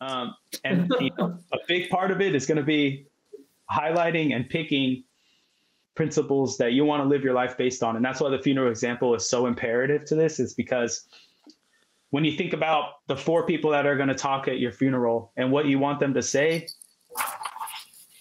Um, 0.00 0.34
and 0.64 0.92
you 1.00 1.10
know, 1.18 1.38
a 1.52 1.58
big 1.66 1.88
part 1.88 2.10
of 2.10 2.20
it 2.20 2.34
is 2.34 2.46
going 2.46 2.58
to 2.58 2.64
be 2.64 3.06
highlighting 3.70 4.34
and 4.34 4.48
picking 4.48 5.04
principles 5.94 6.58
that 6.58 6.72
you 6.72 6.84
want 6.84 7.02
to 7.02 7.08
live 7.08 7.24
your 7.24 7.34
life 7.34 7.56
based 7.56 7.82
on. 7.82 7.96
And 7.96 8.04
that's 8.04 8.20
why 8.20 8.30
the 8.30 8.38
funeral 8.38 8.70
example 8.70 9.14
is 9.14 9.28
so 9.28 9.46
imperative 9.46 10.04
to 10.06 10.14
this, 10.14 10.38
is 10.38 10.54
because 10.54 11.06
when 12.10 12.24
you 12.24 12.36
think 12.36 12.52
about 12.52 13.06
the 13.08 13.16
four 13.16 13.46
people 13.46 13.70
that 13.70 13.86
are 13.86 13.96
going 13.96 14.08
to 14.08 14.14
talk 14.14 14.46
at 14.48 14.58
your 14.58 14.72
funeral 14.72 15.32
and 15.36 15.50
what 15.50 15.66
you 15.66 15.78
want 15.78 15.98
them 16.00 16.14
to 16.14 16.22
say, 16.22 16.66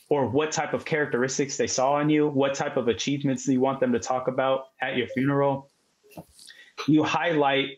or 0.09 0.27
what 0.27 0.51
type 0.51 0.73
of 0.73 0.85
characteristics 0.85 1.57
they 1.57 1.67
saw 1.67 1.99
in 1.99 2.09
you, 2.09 2.27
what 2.27 2.53
type 2.53 2.77
of 2.77 2.87
achievements 2.87 3.47
you 3.47 3.59
want 3.59 3.79
them 3.79 3.91
to 3.91 3.99
talk 3.99 4.27
about 4.27 4.67
at 4.81 4.95
your 4.97 5.07
funeral, 5.07 5.69
you 6.87 7.03
highlight 7.03 7.77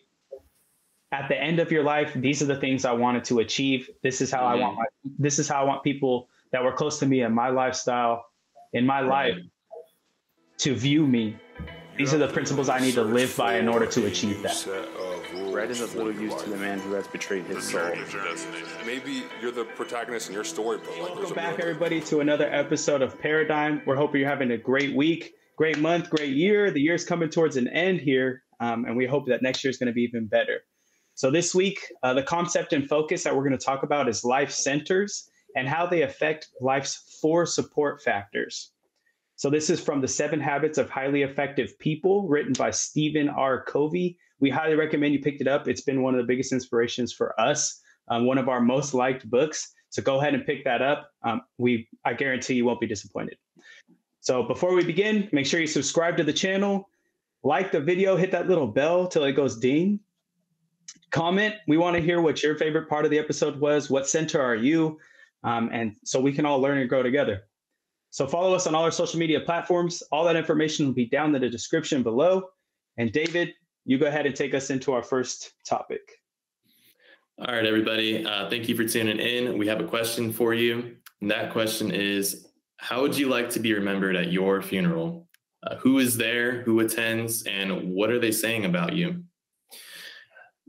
at 1.11 1.29
the 1.29 1.39
end 1.39 1.59
of 1.59 1.71
your 1.71 1.83
life, 1.83 2.11
these 2.15 2.41
are 2.41 2.45
the 2.45 2.59
things 2.59 2.83
I 2.85 2.91
wanted 2.91 3.23
to 3.25 3.39
achieve. 3.39 3.89
This 4.03 4.21
is 4.21 4.31
how 4.31 4.39
mm-hmm. 4.39 4.47
I 4.47 4.55
want 4.55 4.77
my, 4.77 4.85
this 5.17 5.39
is 5.39 5.47
how 5.47 5.61
I 5.61 5.63
want 5.63 5.83
people 5.83 6.29
that 6.51 6.63
were 6.63 6.73
close 6.73 6.99
to 6.99 7.05
me 7.05 7.21
in 7.21 7.33
my 7.33 7.49
lifestyle, 7.49 8.25
in 8.73 8.85
my 8.85 9.01
life, 9.01 9.37
to 10.59 10.75
view 10.75 11.07
me. 11.07 11.37
These 11.97 12.13
are 12.13 12.19
the 12.19 12.27
principles 12.27 12.69
I 12.69 12.79
need 12.79 12.93
to 12.93 13.03
live 13.03 13.35
by 13.35 13.57
in 13.57 13.67
order 13.67 13.87
to 13.87 14.05
achieve 14.05 14.43
that. 14.43 14.67
Bread 15.51 15.71
is 15.71 15.81
of 15.81 15.95
little 15.95 16.11
use 16.11 16.35
to 16.43 16.49
the 16.49 16.57
man 16.57 16.79
who 16.79 16.93
has 16.93 17.07
betrayed 17.07 17.45
his 17.45 17.63
soul. 17.63 17.91
Maybe 18.85 19.23
you're 19.41 19.51
the 19.51 19.65
protagonist 19.65 20.27
in 20.27 20.35
your 20.35 20.43
story, 20.43 20.77
but 20.77 20.89
like, 20.89 21.15
welcome 21.15 21.33
back, 21.33 21.59
everybody, 21.59 21.99
to 22.01 22.19
another 22.19 22.47
episode 22.53 23.01
of 23.01 23.19
Paradigm. 23.19 23.81
We're 23.85 23.95
hoping 23.95 24.21
you're 24.21 24.29
having 24.29 24.51
a 24.51 24.57
great 24.57 24.95
week, 24.95 25.33
great 25.57 25.79
month, 25.79 26.11
great 26.11 26.35
year. 26.35 26.69
The 26.69 26.81
year's 26.81 27.03
coming 27.03 27.29
towards 27.29 27.57
an 27.57 27.67
end 27.67 28.01
here, 28.01 28.43
um, 28.59 28.85
and 28.85 28.95
we 28.95 29.07
hope 29.07 29.27
that 29.29 29.41
next 29.41 29.63
year 29.63 29.71
is 29.71 29.77
going 29.77 29.87
to 29.87 29.93
be 29.93 30.03
even 30.03 30.27
better. 30.27 30.61
So 31.17 31.31
this 31.31 31.55
week, 31.55 31.79
uh, 32.03 32.13
the 32.13 32.21
concept 32.21 32.73
and 32.73 32.87
focus 32.87 33.23
that 33.23 33.35
we're 33.35 33.41
going 33.41 33.57
to 33.57 33.65
talk 33.65 33.81
about 33.81 34.07
is 34.07 34.23
life 34.23 34.51
centers 34.51 35.27
and 35.55 35.67
how 35.67 35.87
they 35.87 36.03
affect 36.03 36.49
life's 36.61 37.17
four 37.19 37.47
support 37.47 38.03
factors. 38.03 38.69
So 39.35 39.49
this 39.49 39.71
is 39.71 39.79
from 39.79 39.99
the 39.99 40.07
Seven 40.07 40.39
Habits 40.39 40.77
of 40.77 40.91
Highly 40.91 41.23
Effective 41.23 41.77
People, 41.79 42.27
written 42.27 42.53
by 42.53 42.69
Stephen 42.69 43.29
R. 43.29 43.63
Covey. 43.63 44.15
We 44.39 44.51
highly 44.51 44.75
recommend 44.75 45.11
you 45.15 45.19
picked 45.19 45.41
it 45.41 45.47
up. 45.47 45.67
It's 45.67 45.81
been 45.81 46.03
one 46.03 46.13
of 46.13 46.19
the 46.19 46.27
biggest 46.27 46.51
inspirations 46.51 47.11
for 47.11 47.39
us, 47.41 47.81
um, 48.09 48.27
one 48.27 48.37
of 48.37 48.47
our 48.47 48.61
most 48.61 48.93
liked 48.93 49.27
books. 49.27 49.73
So 49.89 50.03
go 50.03 50.19
ahead 50.19 50.35
and 50.35 50.45
pick 50.45 50.63
that 50.65 50.83
up. 50.83 51.09
Um, 51.23 51.41
we, 51.57 51.89
I 52.05 52.13
guarantee 52.13 52.53
you 52.53 52.65
won't 52.65 52.79
be 52.79 52.85
disappointed. 52.85 53.37
So 54.19 54.43
before 54.43 54.75
we 54.75 54.83
begin, 54.83 55.29
make 55.31 55.47
sure 55.47 55.59
you 55.59 55.65
subscribe 55.65 56.15
to 56.17 56.23
the 56.23 56.31
channel, 56.31 56.87
like 57.41 57.71
the 57.71 57.81
video, 57.81 58.17
hit 58.17 58.29
that 58.33 58.47
little 58.47 58.67
bell 58.67 59.07
till 59.07 59.23
it 59.23 59.31
goes 59.31 59.57
ding. 59.57 59.99
Comment. 61.11 61.55
We 61.67 61.77
want 61.77 61.95
to 61.95 62.01
hear 62.01 62.21
what 62.21 62.43
your 62.43 62.55
favorite 62.55 62.89
part 62.89 63.05
of 63.05 63.11
the 63.11 63.19
episode 63.19 63.59
was. 63.59 63.89
What 63.89 64.09
center 64.09 64.41
are 64.41 64.55
you? 64.55 64.99
Um, 65.43 65.69
and 65.71 65.95
so 66.03 66.19
we 66.19 66.33
can 66.33 66.45
all 66.45 66.59
learn 66.59 66.77
and 66.77 66.89
grow 66.89 67.03
together. 67.03 67.43
So 68.09 68.27
follow 68.27 68.53
us 68.53 68.67
on 68.67 68.75
all 68.75 68.83
our 68.83 68.91
social 68.91 69.19
media 69.19 69.39
platforms. 69.39 70.01
All 70.11 70.25
that 70.25 70.35
information 70.35 70.85
will 70.85 70.93
be 70.93 71.05
down 71.05 71.35
in 71.35 71.41
the 71.41 71.49
description 71.49 72.03
below. 72.03 72.49
And 72.97 73.11
David, 73.11 73.53
you 73.85 73.97
go 73.97 74.07
ahead 74.07 74.25
and 74.25 74.35
take 74.35 74.53
us 74.53 74.69
into 74.69 74.91
our 74.93 75.03
first 75.03 75.53
topic. 75.65 76.01
All 77.39 77.53
right, 77.53 77.65
everybody. 77.65 78.25
Uh, 78.25 78.49
thank 78.49 78.67
you 78.67 78.75
for 78.75 78.83
tuning 78.85 79.19
in. 79.19 79.57
We 79.57 79.67
have 79.67 79.79
a 79.79 79.85
question 79.85 80.33
for 80.33 80.53
you. 80.53 80.95
And 81.21 81.29
that 81.29 81.51
question 81.51 81.91
is 81.91 82.47
How 82.77 83.01
would 83.01 83.15
you 83.15 83.29
like 83.29 83.49
to 83.51 83.59
be 83.59 83.73
remembered 83.73 84.15
at 84.15 84.31
your 84.31 84.61
funeral? 84.61 85.27
Uh, 85.63 85.75
who 85.77 85.99
is 85.99 86.17
there? 86.17 86.63
Who 86.63 86.79
attends? 86.79 87.43
And 87.43 87.93
what 87.93 88.09
are 88.09 88.19
they 88.19 88.31
saying 88.31 88.65
about 88.65 88.93
you? 88.93 89.23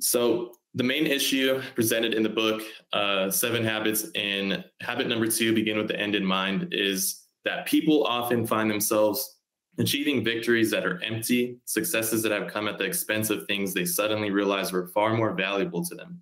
So, 0.01 0.53
the 0.75 0.85
main 0.85 1.07
issue 1.07 1.61
presented 1.75 2.15
in 2.15 2.23
the 2.23 2.29
book, 2.29 2.63
uh, 2.93 3.31
Seven 3.31 3.65
Habits, 3.65 4.07
and 4.15 4.65
habit 4.81 5.09
number 5.09 5.27
two, 5.27 5.55
begin 5.55 5.79
with 5.79 5.89
the 5.89 5.99
end 5.99 6.15
in 6.15 6.25
mind, 6.25 6.69
is 6.73 7.25
that 7.45 7.67
people 7.67 8.05
often 8.05 8.47
find 8.47 8.71
themselves 8.71 9.39
achieving 9.79 10.25
victories 10.25 10.71
that 10.71 10.85
are 10.85 11.03
empty, 11.03 11.59
successes 11.65 12.23
that 12.23 12.33
have 12.33 12.53
come 12.53 12.69
at 12.69 12.79
the 12.79 12.85
expense 12.85 13.31
of 13.31 13.47
things 13.47 13.73
they 13.73 13.85
suddenly 13.85 14.31
realize 14.31 14.73
were 14.73 14.89
far 14.89 15.15
more 15.15 15.33
valuable 15.33 15.85
to 15.85 15.95
them. 15.95 16.21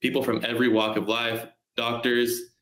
People 0.00 0.22
from 0.22 0.44
every 0.44 0.68
walk 0.68 0.96
of 0.96 1.06
life, 1.06 1.46
doctors, 1.76 2.54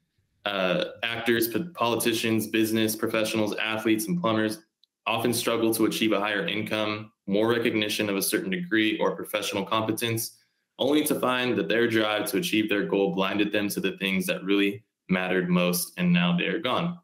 uh, 0.44 0.84
actors, 1.02 1.48
politicians, 1.74 2.48
business 2.48 2.96
professionals, 2.96 3.54
athletes, 3.56 4.08
and 4.08 4.20
plumbers 4.20 4.58
often 5.06 5.32
struggle 5.32 5.72
to 5.74 5.86
achieve 5.86 6.12
a 6.12 6.20
higher 6.20 6.46
income, 6.46 7.12
more 7.26 7.48
recognition 7.48 8.08
of 8.08 8.16
a 8.16 8.22
certain 8.22 8.50
degree 8.50 8.98
or 8.98 9.14
professional 9.16 9.64
competence, 9.64 10.38
only 10.78 11.04
to 11.04 11.18
find 11.18 11.56
that 11.58 11.68
their 11.68 11.86
drive 11.86 12.30
to 12.30 12.38
achieve 12.38 12.68
their 12.68 12.86
goal 12.86 13.14
blinded 13.14 13.52
them 13.52 13.68
to 13.70 13.80
the 13.80 13.96
things 13.98 14.26
that 14.26 14.42
really 14.42 14.84
mattered 15.08 15.48
most, 15.48 15.92
and 15.98 16.12
now 16.12 16.36
they 16.36 16.46
are 16.46 16.58
gone. 16.58 16.98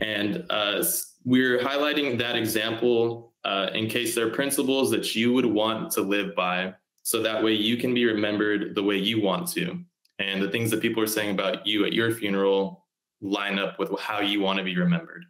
And 0.00 0.44
uh, 0.50 0.84
we're 1.24 1.58
highlighting 1.58 2.18
that 2.18 2.36
example 2.36 3.32
uh, 3.44 3.70
in 3.74 3.88
case 3.88 4.14
there 4.14 4.26
are 4.26 4.30
principles 4.30 4.90
that 4.90 5.14
you 5.14 5.32
would 5.32 5.46
want 5.46 5.90
to 5.92 6.00
live 6.00 6.34
by 6.34 6.74
so 7.02 7.22
that 7.22 7.42
way 7.42 7.52
you 7.52 7.76
can 7.76 7.94
be 7.94 8.04
remembered 8.04 8.74
the 8.74 8.82
way 8.82 8.96
you 8.96 9.20
want 9.20 9.48
to. 9.48 9.78
And 10.18 10.40
the 10.40 10.50
things 10.50 10.70
that 10.70 10.80
people 10.80 11.02
are 11.02 11.08
saying 11.08 11.30
about 11.30 11.66
you 11.66 11.84
at 11.84 11.92
your 11.92 12.12
funeral 12.12 12.86
line 13.20 13.58
up 13.58 13.78
with 13.78 13.98
how 13.98 14.20
you 14.20 14.40
want 14.40 14.58
to 14.58 14.64
be 14.64 14.76
remembered. 14.76 15.24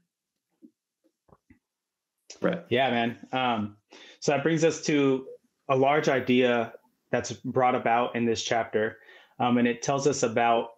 Right 2.40 2.64
yeah 2.68 2.90
man. 2.90 3.18
Um, 3.32 3.76
so 4.20 4.32
that 4.32 4.42
brings 4.42 4.64
us 4.64 4.82
to 4.82 5.26
a 5.68 5.76
large 5.76 6.08
idea 6.08 6.72
that's 7.12 7.32
brought 7.32 7.74
about 7.74 8.16
in 8.16 8.24
this 8.24 8.42
chapter 8.42 8.98
um, 9.38 9.58
and 9.58 9.68
it 9.68 9.82
tells 9.82 10.06
us 10.06 10.22
about 10.22 10.70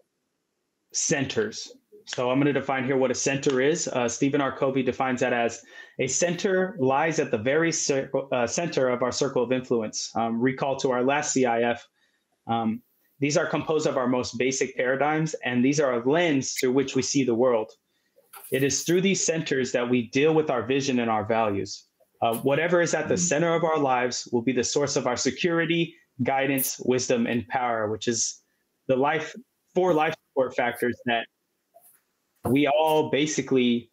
centers 0.92 1.72
so 2.06 2.30
I'm 2.30 2.38
going 2.38 2.52
to 2.52 2.60
define 2.60 2.84
here 2.84 2.96
what 2.96 3.10
a 3.10 3.14
center 3.14 3.60
is. 3.60 3.88
Uh, 3.88 4.08
Stephen 4.08 4.40
R. 4.40 4.56
Covey 4.56 4.82
defines 4.82 5.20
that 5.20 5.32
as 5.32 5.62
a 5.98 6.06
center 6.06 6.76
lies 6.78 7.18
at 7.18 7.30
the 7.30 7.38
very 7.38 7.72
circle, 7.72 8.28
uh, 8.30 8.46
center 8.46 8.88
of 8.88 9.02
our 9.02 9.12
circle 9.12 9.42
of 9.42 9.52
influence. 9.52 10.10
Um, 10.14 10.40
recall 10.40 10.76
to 10.76 10.90
our 10.90 11.02
last 11.02 11.34
CIF. 11.34 11.78
Um, 12.46 12.82
these 13.20 13.36
are 13.38 13.46
composed 13.46 13.86
of 13.86 13.96
our 13.96 14.06
most 14.06 14.36
basic 14.36 14.76
paradigms, 14.76 15.34
and 15.44 15.64
these 15.64 15.80
are 15.80 15.94
a 15.94 16.10
lens 16.10 16.52
through 16.52 16.72
which 16.72 16.94
we 16.94 17.00
see 17.00 17.24
the 17.24 17.34
world. 17.34 17.70
It 18.52 18.62
is 18.62 18.82
through 18.82 19.00
these 19.00 19.24
centers 19.24 19.72
that 19.72 19.88
we 19.88 20.08
deal 20.10 20.34
with 20.34 20.50
our 20.50 20.62
vision 20.62 20.98
and 20.98 21.10
our 21.10 21.24
values. 21.24 21.86
Uh, 22.20 22.34
whatever 22.38 22.82
is 22.82 22.92
at 22.92 23.08
the 23.08 23.16
center 23.16 23.54
of 23.54 23.64
our 23.64 23.78
lives 23.78 24.28
will 24.30 24.42
be 24.42 24.52
the 24.52 24.64
source 24.64 24.96
of 24.96 25.06
our 25.06 25.16
security, 25.16 25.94
guidance, 26.22 26.80
wisdom, 26.80 27.26
and 27.26 27.46
power, 27.48 27.90
which 27.90 28.08
is 28.08 28.40
the 28.86 28.96
life 28.96 29.34
four 29.74 29.92
life 29.92 30.14
support 30.30 30.54
factors 30.54 30.96
that 31.06 31.26
we 32.44 32.68
all 32.68 33.10
basically 33.10 33.90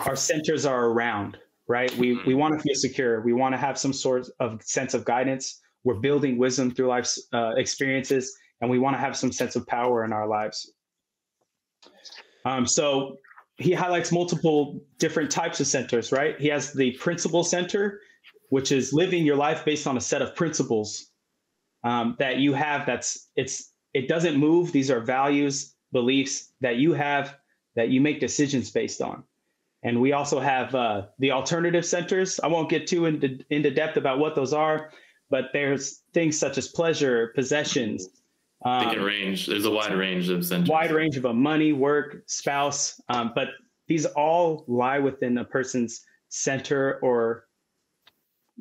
our 0.00 0.16
centers 0.16 0.66
are 0.66 0.86
around 0.86 1.38
right? 1.68 1.94
We 1.98 2.18
we 2.26 2.34
want 2.34 2.54
to 2.54 2.60
feel 2.60 2.74
secure. 2.74 3.20
We 3.20 3.34
want 3.34 3.52
to 3.52 3.58
have 3.58 3.78
some 3.78 3.92
sort 3.92 4.26
of 4.40 4.62
sense 4.62 4.94
of 4.94 5.04
guidance. 5.04 5.60
We're 5.84 6.00
building 6.00 6.38
wisdom 6.38 6.70
through 6.70 6.88
life's 6.88 7.28
uh, 7.32 7.52
experiences 7.56 8.36
and 8.60 8.68
we 8.68 8.80
want 8.80 8.96
to 8.96 9.00
have 9.00 9.16
some 9.16 9.30
sense 9.30 9.54
of 9.54 9.66
power 9.68 10.04
in 10.04 10.12
our 10.12 10.26
lives. 10.26 10.72
Um, 12.44 12.66
so 12.66 13.18
he 13.58 13.72
highlights 13.72 14.10
multiple 14.10 14.80
different 14.98 15.30
types 15.30 15.60
of 15.60 15.66
centers 15.66 16.10
right? 16.10 16.38
He 16.40 16.48
has 16.48 16.72
the 16.72 16.92
principle 16.92 17.44
center 17.44 18.00
which 18.50 18.72
is 18.72 18.92
living 18.92 19.24
your 19.24 19.36
life 19.36 19.64
based 19.64 19.86
on 19.86 19.96
a 19.98 20.00
set 20.00 20.22
of 20.22 20.34
principles 20.34 21.07
um, 21.84 22.16
that 22.18 22.38
you 22.38 22.52
have 22.52 22.86
that's 22.86 23.28
it's 23.36 23.72
it 23.94 24.08
doesn't 24.08 24.36
move 24.36 24.72
these 24.72 24.90
are 24.90 25.00
values 25.00 25.74
beliefs 25.92 26.52
that 26.60 26.76
you 26.76 26.92
have 26.92 27.36
that 27.78 27.90
you 27.90 28.00
make 28.00 28.20
decisions 28.20 28.70
based 28.70 29.00
on. 29.00 29.22
And 29.84 30.00
we 30.00 30.12
also 30.12 30.40
have 30.40 30.74
uh, 30.74 31.06
the 31.20 31.30
alternative 31.30 31.86
centers. 31.86 32.40
I 32.40 32.48
won't 32.48 32.68
get 32.68 32.88
too 32.88 33.06
into, 33.06 33.38
into 33.50 33.70
depth 33.70 33.96
about 33.96 34.18
what 34.18 34.34
those 34.34 34.52
are, 34.52 34.90
but 35.30 35.46
there's 35.52 36.02
things 36.12 36.36
such 36.36 36.58
as 36.58 36.66
pleasure, 36.66 37.28
possessions. 37.36 38.08
Um, 38.64 38.88
they 38.88 38.94
can 38.94 39.04
range. 39.04 39.46
There's 39.46 39.64
a 39.64 39.70
wide 39.70 39.94
range 39.94 40.28
of 40.28 40.44
centers. 40.44 40.68
Wide 40.68 40.90
range 40.90 41.16
of 41.16 41.26
a 41.26 41.32
money, 41.32 41.72
work, 41.72 42.24
spouse. 42.26 43.00
Um, 43.08 43.30
but 43.36 43.50
these 43.86 44.04
all 44.04 44.64
lie 44.66 44.98
within 44.98 45.38
a 45.38 45.44
person's 45.44 46.04
center 46.28 46.98
or 47.00 47.44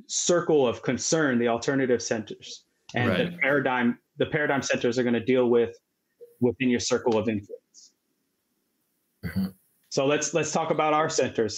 circle 0.05 0.67
of 0.67 0.83
concern, 0.83 1.39
the 1.39 1.47
alternative 1.47 2.03
centers. 2.03 2.65
And 2.97 3.09
right. 3.09 3.31
the 3.31 3.37
paradigm, 3.37 3.99
the 4.17 4.25
paradigm 4.25 4.61
centers 4.61 4.97
are 4.97 5.03
going 5.03 5.13
to 5.13 5.27
deal 5.33 5.49
with 5.49 5.77
within 6.39 6.69
your 6.69 6.79
circle 6.79 7.17
of 7.17 7.29
influence. 7.29 7.91
Mm-hmm. 9.25 9.47
So 9.89 10.05
let's 10.05 10.33
let's 10.33 10.51
talk 10.51 10.71
about 10.71 10.93
our 10.93 11.09
centers. 11.09 11.57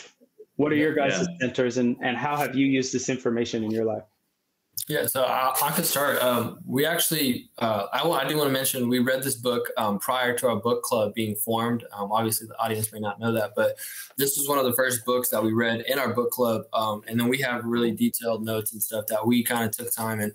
What 0.58 0.72
are 0.74 0.76
your 0.76 0.94
guys' 0.94 1.14
yeah. 1.20 1.48
centers, 1.48 1.78
and 1.78 1.98
and 2.02 2.18
how 2.18 2.36
have 2.36 2.56
you 2.56 2.66
used 2.66 2.94
this 2.94 3.08
information 3.10 3.64
in 3.64 3.72
your 3.72 3.86
life? 3.86 4.04
Yeah, 4.88 5.06
so 5.06 5.24
I, 5.24 5.54
I 5.62 5.72
could 5.72 5.86
start. 5.86 6.22
Um, 6.24 6.60
we 6.66 6.86
actually, 6.86 7.52
uh, 7.60 7.86
I, 7.94 8.02
I 8.10 8.28
do 8.28 8.38
want 8.38 8.48
to 8.48 8.54
mention, 8.54 8.90
we 8.90 8.98
read 8.98 9.22
this 9.22 9.36
book 9.36 9.70
um, 9.78 10.00
prior 10.00 10.36
to 10.38 10.48
our 10.48 10.56
book 10.56 10.82
club 10.82 11.14
being 11.14 11.36
formed. 11.36 11.84
Um, 11.94 12.12
obviously, 12.12 12.48
the 12.48 12.58
audience 12.60 12.92
may 12.92 13.00
not 13.00 13.20
know 13.20 13.32
that, 13.34 13.52
but 13.56 13.78
this 14.18 14.36
was 14.36 14.48
one 14.48 14.58
of 14.58 14.66
the 14.66 14.74
first 14.74 15.06
books 15.06 15.30
that 15.30 15.44
we 15.44 15.54
read 15.54 15.82
in 15.82 16.00
our 16.00 16.14
book 16.14 16.32
club. 16.32 16.64
Um, 16.74 17.04
and 17.08 17.20
then 17.20 17.28
we 17.28 17.38
have 17.40 17.66
really 17.66 17.92
detailed 17.92 18.44
notes 18.44 18.72
and 18.74 18.82
stuff 18.82 19.06
that 19.08 19.28
we 19.28 19.44
kind 19.44 19.64
of 19.64 19.72
took 19.72 19.94
time 19.94 20.22
and 20.22 20.34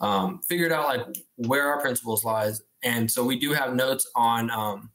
um, 0.00 0.40
figured 0.42 0.72
out 0.72 0.86
like 0.86 1.06
where 1.36 1.66
our 1.66 1.80
principles 1.80 2.24
lies. 2.24 2.62
And 2.82 3.10
so 3.10 3.24
we 3.24 3.38
do 3.38 3.52
have 3.52 3.74
notes 3.74 4.08
on 4.14 4.50
um, 4.50 4.90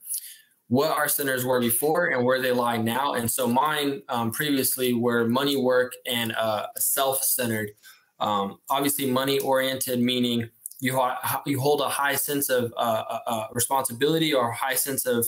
what 0.68 0.92
our 0.92 1.10
centers 1.10 1.44
were 1.44 1.60
before 1.60 2.08
and 2.08 2.24
where 2.24 2.42
they 2.42 2.52
lie 2.52 2.78
now. 2.78 3.14
And 3.14 3.30
so 3.30 3.48
mine 3.48 4.04
um, 4.10 4.32
previously 4.32 4.94
were 4.94 5.28
money 5.28 5.58
work 5.58 5.94
and 6.06 6.34
uh, 6.34 6.68
self 6.78 7.24
centered. 7.24 7.72
Um, 8.20 8.60
obviously, 8.70 9.10
money 9.10 9.40
oriented, 9.40 10.00
meaning 10.00 10.50
you, 10.80 10.96
ha- 10.96 11.42
you 11.46 11.60
hold 11.60 11.82
a 11.82 11.90
high 11.90 12.16
sense 12.16 12.50
of 12.50 12.72
uh, 12.78 13.04
uh, 13.10 13.20
uh 13.28 13.48
responsibility 13.52 14.34
or 14.34 14.50
a 14.52 14.56
high 14.56 14.76
sense 14.76 15.06
of 15.06 15.28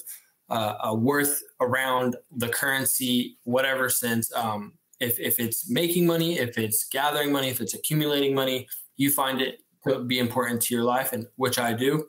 uh, 0.50 0.94
worth 0.96 1.42
around 1.62 2.16
the 2.38 2.48
currency, 2.48 3.38
whatever 3.44 3.90
sense. 3.90 4.32
Um, 4.36 4.74
if, 5.00 5.20
if 5.20 5.40
it's 5.40 5.68
making 5.70 6.06
money, 6.06 6.38
if 6.38 6.58
it's 6.60 6.86
gathering 6.86 7.32
money, 7.32 7.50
if 7.50 7.60
it's 7.60 7.74
accumulating 7.74 8.36
money, 8.36 8.68
you 8.98 9.10
find 9.10 9.42
it 9.42 9.63
be 10.08 10.20
important 10.20 10.62
to 10.64 10.76
your 10.76 10.84
life, 10.84 11.14
and 11.14 11.28
which 11.36 11.60
I 11.60 11.74
do. 11.74 12.08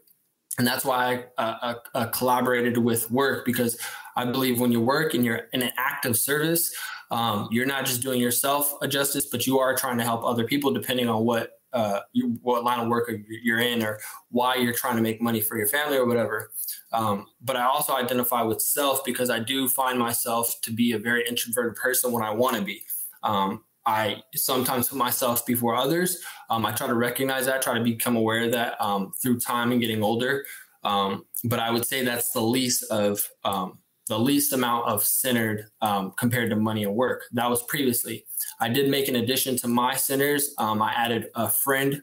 And 0.58 0.66
that's 0.66 0.84
why 0.84 1.26
I 1.36 1.42
uh, 1.42 1.56
uh, 1.62 1.74
uh, 1.94 2.06
collaborated 2.08 2.78
with 2.78 3.10
work 3.10 3.44
because 3.44 3.76
I 4.16 4.24
believe 4.24 4.60
when 4.60 4.70
you 4.70 4.80
work 4.80 5.14
and 5.14 5.24
you're 5.24 5.48
in 5.52 5.62
an 5.62 5.72
active 5.76 6.16
service, 6.16 6.74
um, 7.10 7.48
you're 7.50 7.66
not 7.66 7.84
just 7.84 8.02
doing 8.02 8.20
yourself 8.20 8.74
a 8.80 8.88
justice, 8.88 9.26
but 9.26 9.46
you 9.46 9.58
are 9.58 9.74
trying 9.74 9.98
to 9.98 10.04
help 10.04 10.24
other 10.24 10.44
people 10.44 10.72
depending 10.72 11.08
on 11.08 11.24
what 11.24 11.60
uh, 11.72 12.00
you, 12.12 12.38
what 12.42 12.62
line 12.62 12.78
of 12.78 12.88
work 12.88 13.10
you're 13.28 13.58
in 13.58 13.82
or 13.82 13.98
why 14.30 14.54
you're 14.54 14.72
trying 14.72 14.94
to 14.94 15.02
make 15.02 15.20
money 15.20 15.40
for 15.40 15.58
your 15.58 15.66
family 15.66 15.96
or 15.96 16.06
whatever. 16.06 16.52
Um, 16.92 17.26
but 17.42 17.56
I 17.56 17.64
also 17.64 17.94
identify 17.94 18.42
with 18.42 18.62
self 18.62 19.04
because 19.04 19.28
I 19.28 19.40
do 19.40 19.68
find 19.68 19.98
myself 19.98 20.54
to 20.62 20.70
be 20.70 20.92
a 20.92 20.98
very 21.00 21.26
introverted 21.28 21.74
person 21.74 22.12
when 22.12 22.22
I 22.22 22.30
want 22.30 22.54
to 22.56 22.62
be. 22.62 22.84
Um, 23.24 23.64
I 23.86 24.22
sometimes 24.34 24.88
put 24.88 24.98
myself 24.98 25.44
before 25.46 25.74
others. 25.74 26.18
Um, 26.50 26.64
I 26.64 26.72
try 26.72 26.86
to 26.86 26.94
recognize 26.94 27.46
that, 27.46 27.62
try 27.62 27.74
to 27.76 27.84
become 27.84 28.16
aware 28.16 28.44
of 28.44 28.52
that 28.52 28.80
um, 28.80 29.12
through 29.20 29.40
time 29.40 29.72
and 29.72 29.80
getting 29.80 30.02
older. 30.02 30.44
Um, 30.84 31.24
but 31.44 31.58
I 31.58 31.70
would 31.70 31.86
say 31.86 32.04
that's 32.04 32.30
the 32.32 32.40
least 32.40 32.84
of 32.90 33.26
um, 33.44 33.78
the 34.08 34.18
least 34.18 34.52
amount 34.52 34.86
of 34.86 35.02
centered 35.02 35.66
um, 35.80 36.12
compared 36.18 36.50
to 36.50 36.56
money 36.56 36.84
and 36.84 36.94
work. 36.94 37.24
That 37.32 37.48
was 37.48 37.62
previously. 37.64 38.26
I 38.60 38.68
did 38.68 38.90
make 38.90 39.08
an 39.08 39.16
addition 39.16 39.56
to 39.58 39.68
my 39.68 39.96
centers. 39.96 40.54
Um, 40.58 40.82
I 40.82 40.92
added 40.92 41.28
a 41.34 41.48
friend 41.48 42.02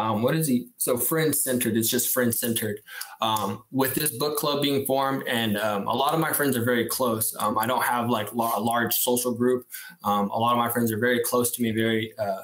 um, 0.00 0.22
what 0.22 0.34
is 0.34 0.46
he? 0.46 0.68
So 0.78 0.96
friend 0.96 1.34
centered. 1.34 1.76
It's 1.76 1.90
just 1.90 2.14
friend 2.14 2.34
centered. 2.34 2.80
Um, 3.20 3.64
with 3.70 3.94
this 3.94 4.16
book 4.16 4.38
club 4.38 4.62
being 4.62 4.86
formed, 4.86 5.24
and 5.28 5.58
um, 5.58 5.86
a 5.86 5.94
lot 5.94 6.14
of 6.14 6.20
my 6.20 6.32
friends 6.32 6.56
are 6.56 6.64
very 6.64 6.86
close. 6.86 7.36
Um, 7.38 7.58
I 7.58 7.66
don't 7.66 7.82
have 7.82 8.08
like 8.08 8.34
la- 8.34 8.58
a 8.58 8.60
large 8.60 8.94
social 8.94 9.34
group. 9.34 9.66
Um, 10.02 10.30
a 10.30 10.38
lot 10.38 10.52
of 10.52 10.58
my 10.58 10.70
friends 10.70 10.90
are 10.90 10.98
very 10.98 11.20
close 11.22 11.50
to 11.52 11.62
me. 11.62 11.72
Very, 11.72 12.14
uh, 12.18 12.42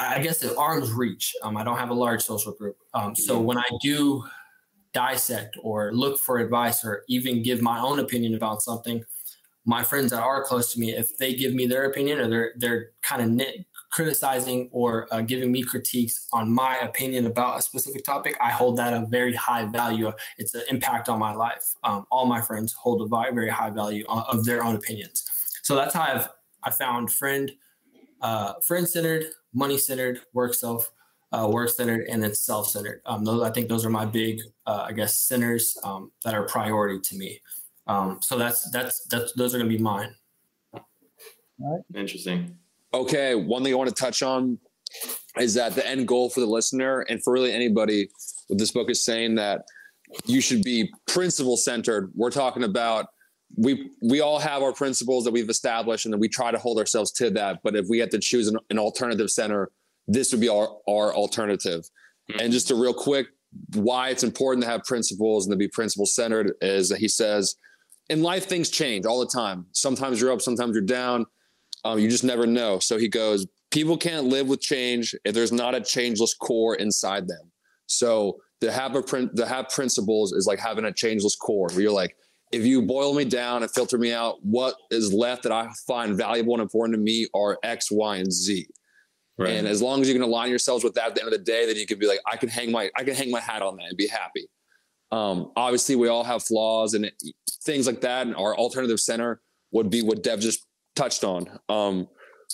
I 0.00 0.20
guess, 0.20 0.42
at 0.42 0.56
arm's 0.56 0.90
reach. 0.92 1.32
Um, 1.42 1.56
I 1.56 1.62
don't 1.62 1.78
have 1.78 1.90
a 1.90 1.94
large 1.94 2.22
social 2.22 2.52
group. 2.52 2.76
so 3.14 3.38
when 3.38 3.56
I 3.56 3.68
do 3.80 4.24
dissect 4.92 5.56
or 5.62 5.92
look 5.92 6.18
for 6.18 6.38
advice 6.38 6.84
or 6.84 7.04
even 7.08 7.44
give 7.44 7.62
my 7.62 7.78
own 7.78 8.00
opinion 8.00 8.34
about 8.34 8.60
something, 8.60 9.04
my 9.64 9.84
friends 9.84 10.10
that 10.10 10.22
are 10.22 10.42
close 10.42 10.72
to 10.72 10.80
me, 10.80 10.96
if 10.96 11.16
they 11.18 11.34
give 11.34 11.54
me 11.54 11.66
their 11.66 11.84
opinion 11.84 12.18
or 12.18 12.28
they're 12.28 12.52
they're 12.56 12.90
kind 13.02 13.22
of 13.22 13.28
nit 13.28 13.66
criticizing 13.90 14.68
or 14.72 15.12
uh, 15.12 15.20
giving 15.20 15.50
me 15.50 15.62
critiques 15.62 16.28
on 16.32 16.52
my 16.52 16.78
opinion 16.78 17.26
about 17.26 17.58
a 17.58 17.62
specific 17.62 18.04
topic, 18.04 18.36
I 18.40 18.50
hold 18.50 18.76
that 18.78 18.92
a 18.92 19.06
very 19.06 19.34
high 19.34 19.66
value. 19.66 20.12
It's 20.38 20.54
an 20.54 20.62
impact 20.68 21.08
on 21.08 21.18
my 21.18 21.34
life. 21.34 21.74
Um, 21.84 22.06
all 22.10 22.26
my 22.26 22.40
friends 22.40 22.72
hold 22.72 23.02
a 23.02 23.32
very 23.32 23.50
high 23.50 23.70
value 23.70 24.04
of 24.08 24.44
their 24.44 24.64
own 24.64 24.76
opinions. 24.76 25.24
So 25.62 25.74
that's 25.74 25.94
how 25.94 26.02
I've 26.02 26.28
I 26.62 26.70
found 26.70 27.12
friend, 27.12 27.50
uh, 28.20 28.54
friend 28.66 28.86
centered, 28.86 29.26
money 29.54 29.78
centered, 29.78 30.20
work 30.32 30.54
self, 30.54 30.90
uh, 31.32 31.48
work 31.50 31.70
centered, 31.70 32.06
and 32.08 32.22
then 32.22 32.34
self 32.34 32.68
centered. 32.68 33.00
Um, 33.06 33.24
those 33.24 33.42
I 33.42 33.50
think 33.50 33.68
those 33.68 33.84
are 33.84 33.90
my 33.90 34.04
big, 34.04 34.40
uh, 34.66 34.86
I 34.88 34.92
guess, 34.92 35.20
centers 35.20 35.76
um, 35.84 36.12
that 36.24 36.34
are 36.34 36.44
priority 36.44 37.00
to 37.00 37.16
me. 37.16 37.40
Um, 37.86 38.18
so 38.22 38.38
that's 38.38 38.70
that's 38.70 39.06
that's 39.06 39.32
those 39.32 39.54
are 39.54 39.58
going 39.58 39.70
to 39.70 39.76
be 39.76 39.82
mine. 39.82 40.14
All 40.74 40.82
right. 41.60 42.00
Interesting. 42.00 42.56
Okay, 42.92 43.34
one 43.34 43.62
thing 43.62 43.72
I 43.72 43.76
want 43.76 43.88
to 43.88 43.94
touch 43.94 44.22
on 44.22 44.58
is 45.38 45.54
that 45.54 45.74
the 45.74 45.86
end 45.86 46.08
goal 46.08 46.28
for 46.30 46.40
the 46.40 46.46
listener 46.46 47.00
and 47.08 47.22
for 47.22 47.32
really 47.32 47.52
anybody 47.52 48.08
with 48.48 48.58
this 48.58 48.72
book 48.72 48.90
is 48.90 49.04
saying 49.04 49.36
that 49.36 49.62
you 50.26 50.40
should 50.40 50.62
be 50.62 50.92
principle 51.06 51.56
centered. 51.56 52.10
We're 52.14 52.30
talking 52.30 52.64
about 52.64 53.06
we 53.56 53.90
we 54.02 54.20
all 54.20 54.38
have 54.38 54.62
our 54.62 54.72
principles 54.72 55.24
that 55.24 55.32
we've 55.32 55.48
established 55.48 56.04
and 56.04 56.12
then 56.12 56.20
we 56.20 56.28
try 56.28 56.50
to 56.50 56.58
hold 56.58 56.78
ourselves 56.78 57.12
to 57.12 57.30
that. 57.30 57.60
But 57.62 57.76
if 57.76 57.86
we 57.88 57.98
had 57.98 58.10
to 58.12 58.18
choose 58.18 58.48
an, 58.48 58.58
an 58.70 58.78
alternative 58.78 59.30
center, 59.30 59.70
this 60.06 60.32
would 60.32 60.40
be 60.40 60.48
our, 60.48 60.68
our 60.88 61.14
alternative. 61.14 61.82
Mm-hmm. 62.30 62.40
And 62.40 62.52
just 62.52 62.70
a 62.70 62.74
real 62.74 62.94
quick 62.94 63.28
why 63.74 64.10
it's 64.10 64.22
important 64.22 64.64
to 64.64 64.70
have 64.70 64.84
principles 64.84 65.46
and 65.46 65.52
to 65.52 65.56
be 65.56 65.68
principle 65.68 66.06
centered 66.06 66.54
is 66.60 66.88
that 66.88 66.98
he 66.98 67.08
says 67.08 67.56
in 68.08 68.22
life 68.22 68.46
things 68.46 68.70
change 68.70 69.06
all 69.06 69.20
the 69.20 69.26
time. 69.26 69.66
Sometimes 69.72 70.20
you're 70.20 70.32
up, 70.32 70.40
sometimes 70.40 70.74
you're 70.74 70.84
down 70.84 71.26
um, 71.84 71.98
you 71.98 72.08
just 72.08 72.24
never 72.24 72.46
know. 72.46 72.78
So 72.78 72.98
he 72.98 73.08
goes, 73.08 73.46
people 73.70 73.96
can't 73.96 74.26
live 74.26 74.48
with 74.48 74.60
change 74.60 75.14
if 75.24 75.34
there's 75.34 75.52
not 75.52 75.74
a 75.74 75.80
changeless 75.80 76.34
core 76.34 76.74
inside 76.76 77.28
them. 77.28 77.50
So 77.86 78.40
to 78.60 78.70
have 78.70 78.94
a 78.94 79.02
print, 79.02 79.36
to 79.36 79.46
have 79.46 79.68
principles 79.68 80.32
is 80.32 80.46
like 80.46 80.58
having 80.58 80.84
a 80.84 80.92
changeless 80.92 81.36
core 81.36 81.68
where 81.68 81.80
you're 81.80 81.92
like, 81.92 82.16
if 82.52 82.66
you 82.66 82.82
boil 82.82 83.14
me 83.14 83.24
down 83.24 83.62
and 83.62 83.70
filter 83.70 83.96
me 83.96 84.12
out, 84.12 84.36
what 84.42 84.74
is 84.90 85.12
left 85.12 85.44
that 85.44 85.52
I 85.52 85.68
find 85.86 86.16
valuable 86.16 86.54
and 86.54 86.62
important 86.62 86.96
to 86.96 87.00
me 87.00 87.28
are 87.34 87.58
X, 87.62 87.90
Y, 87.90 88.16
and 88.16 88.32
Z. 88.32 88.66
Right. 89.38 89.50
And 89.50 89.66
as 89.66 89.80
long 89.80 90.02
as 90.02 90.08
you 90.08 90.14
can 90.14 90.22
align 90.22 90.50
yourselves 90.50 90.84
with 90.84 90.94
that 90.94 91.08
at 91.08 91.14
the 91.14 91.22
end 91.22 91.32
of 91.32 91.38
the 91.38 91.44
day, 91.44 91.64
then 91.64 91.76
you 91.76 91.86
can 91.86 91.98
be 91.98 92.06
like, 92.06 92.18
I 92.30 92.36
can 92.36 92.48
hang 92.48 92.70
my, 92.72 92.90
I 92.96 93.04
can 93.04 93.14
hang 93.14 93.30
my 93.30 93.40
hat 93.40 93.62
on 93.62 93.76
that 93.76 93.86
and 93.88 93.96
be 93.96 94.08
happy. 94.08 94.48
Um, 95.12 95.52
obviously, 95.56 95.96
we 95.96 96.08
all 96.08 96.24
have 96.24 96.42
flaws 96.42 96.94
and 96.94 97.06
it, 97.06 97.14
things 97.62 97.86
like 97.86 98.00
that. 98.02 98.26
And 98.26 98.36
our 98.36 98.54
alternative 98.56 99.00
center 99.00 99.40
would 99.72 99.88
be 99.88 100.02
what 100.02 100.22
Dev 100.22 100.40
just 100.40 100.66
touched 101.00 101.24
on. 101.24 101.48
Um, 101.70 102.08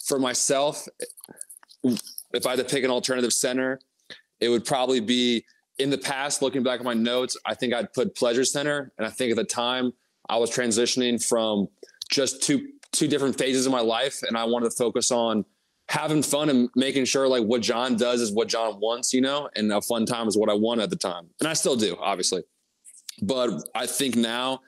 for 0.06 0.18
myself, 0.20 0.86
if 1.82 2.46
I 2.46 2.50
had 2.50 2.58
to 2.58 2.64
pick 2.64 2.84
an 2.84 2.90
alternative 2.90 3.32
center, 3.32 3.80
it 4.40 4.48
would 4.48 4.64
probably 4.64 5.00
be 5.00 5.44
in 5.78 5.90
the 5.90 5.98
past, 5.98 6.42
looking 6.42 6.62
back 6.62 6.78
at 6.78 6.84
my 6.84 6.94
notes, 6.94 7.36
I 7.44 7.54
think 7.54 7.74
I'd 7.74 7.92
put 7.92 8.14
pleasure 8.14 8.44
center. 8.44 8.92
And 8.96 9.06
I 9.06 9.10
think 9.10 9.30
at 9.30 9.36
the 9.36 9.44
time 9.44 9.92
I 10.28 10.36
was 10.36 10.50
transitioning 10.50 11.22
from 11.22 11.68
just 12.08 12.42
two, 12.42 12.68
two 12.92 13.08
different 13.08 13.36
phases 13.36 13.66
of 13.66 13.72
my 13.72 13.80
life. 13.80 14.22
And 14.22 14.38
I 14.38 14.44
wanted 14.44 14.70
to 14.70 14.76
focus 14.76 15.10
on 15.10 15.44
having 15.88 16.22
fun 16.22 16.48
and 16.48 16.70
making 16.74 17.04
sure 17.04 17.28
like 17.28 17.42
what 17.42 17.62
John 17.62 17.96
does 17.96 18.20
is 18.20 18.32
what 18.32 18.48
John 18.48 18.80
wants, 18.80 19.12
you 19.12 19.20
know, 19.20 19.50
and 19.56 19.72
a 19.72 19.80
fun 19.82 20.06
time 20.06 20.28
is 20.28 20.36
what 20.36 20.48
I 20.48 20.54
want 20.54 20.80
at 20.80 20.90
the 20.90 20.96
time. 20.96 21.28
And 21.40 21.48
I 21.48 21.52
still 21.52 21.76
do, 21.76 21.96
obviously. 22.00 22.42
But 23.22 23.68
I 23.74 23.86
think 23.86 24.14
now 24.14 24.60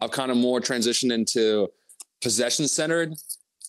I've 0.00 0.10
kind 0.10 0.30
of 0.30 0.36
more 0.36 0.60
transitioned 0.60 1.12
into 1.12 1.70
possession 2.20 2.68
centered. 2.68 3.14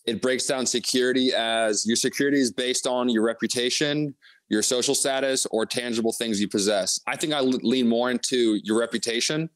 It 0.05 0.21
breaks 0.21 0.47
down 0.47 0.65
security 0.65 1.33
as 1.33 1.85
your 1.85 1.95
security 1.95 2.39
is 2.39 2.51
based 2.51 2.87
on 2.87 3.09
your 3.09 3.23
reputation, 3.23 4.15
your 4.49 4.63
social 4.63 4.95
status, 4.95 5.45
or 5.51 5.65
tangible 5.65 6.11
things 6.11 6.41
you 6.41 6.47
possess. 6.47 6.99
I 7.07 7.15
think 7.15 7.33
I 7.33 7.41
lean 7.41 7.87
more 7.87 8.09
into 8.09 8.59
your 8.63 8.79
reputation, 8.79 9.49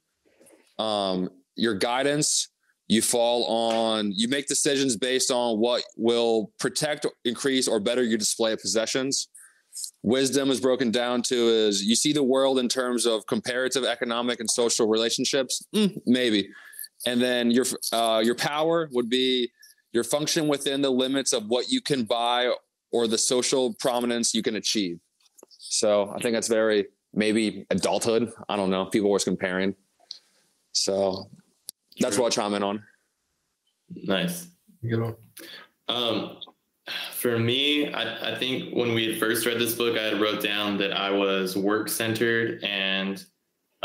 um, 0.77 1.29
your 1.55 1.73
guidance. 1.73 2.49
You 2.87 3.01
fall 3.01 3.45
on, 3.45 4.11
you 4.11 4.27
make 4.27 4.45
decisions 4.45 4.95
based 4.95 5.31
on 5.31 5.57
what 5.57 5.81
will 5.97 6.51
protect, 6.59 7.07
increase, 7.23 7.67
or 7.67 7.79
better 7.79 8.03
your 8.03 8.19
display 8.19 8.53
of 8.53 8.61
possessions. 8.61 9.27
Wisdom 10.03 10.51
is 10.51 10.61
broken 10.61 10.91
down 10.91 11.23
to 11.23 11.35
is 11.35 11.83
you 11.83 11.95
see 11.95 12.13
the 12.13 12.21
world 12.21 12.59
in 12.59 12.69
terms 12.69 13.07
of 13.07 13.25
comparative 13.25 13.83
economic 13.83 14.39
and 14.39 14.49
social 14.49 14.87
relationships. 14.87 15.65
Mm, 15.73 15.99
maybe 16.05 16.49
and 17.05 17.21
then 17.21 17.51
your 17.51 17.65
uh, 17.91 18.21
your 18.23 18.35
power 18.35 18.89
would 18.91 19.09
be 19.09 19.51
your 19.93 20.03
function 20.03 20.47
within 20.47 20.81
the 20.81 20.89
limits 20.89 21.33
of 21.33 21.47
what 21.47 21.69
you 21.69 21.81
can 21.81 22.03
buy 22.03 22.53
or 22.91 23.07
the 23.07 23.17
social 23.17 23.73
prominence 23.75 24.33
you 24.33 24.43
can 24.43 24.55
achieve. 24.55 24.99
So 25.49 26.13
I 26.15 26.19
think 26.19 26.33
that's 26.33 26.47
very 26.47 26.87
maybe 27.13 27.65
adulthood. 27.69 28.31
I 28.49 28.55
don't 28.55 28.69
know. 28.69 28.85
People 28.85 29.09
were 29.09 29.19
comparing. 29.19 29.75
So 30.73 31.29
that's 31.99 32.17
what 32.17 32.25
I'll 32.25 32.31
chime 32.31 32.53
in 32.53 32.63
on. 32.63 32.83
Nice. 33.89 34.47
Good 34.81 35.01
one. 35.01 35.15
Um, 35.87 36.37
for 37.13 37.39
me, 37.39 37.93
I, 37.93 38.33
I 38.33 38.37
think 38.37 38.75
when 38.75 38.93
we 38.93 39.07
had 39.07 39.19
first 39.19 39.45
read 39.45 39.59
this 39.59 39.75
book, 39.75 39.97
I 39.97 40.03
had 40.03 40.21
wrote 40.21 40.41
down 40.41 40.77
that 40.77 40.91
I 40.91 41.09
was 41.09 41.57
work 41.57 41.89
centered 41.89 42.63
and 42.63 43.23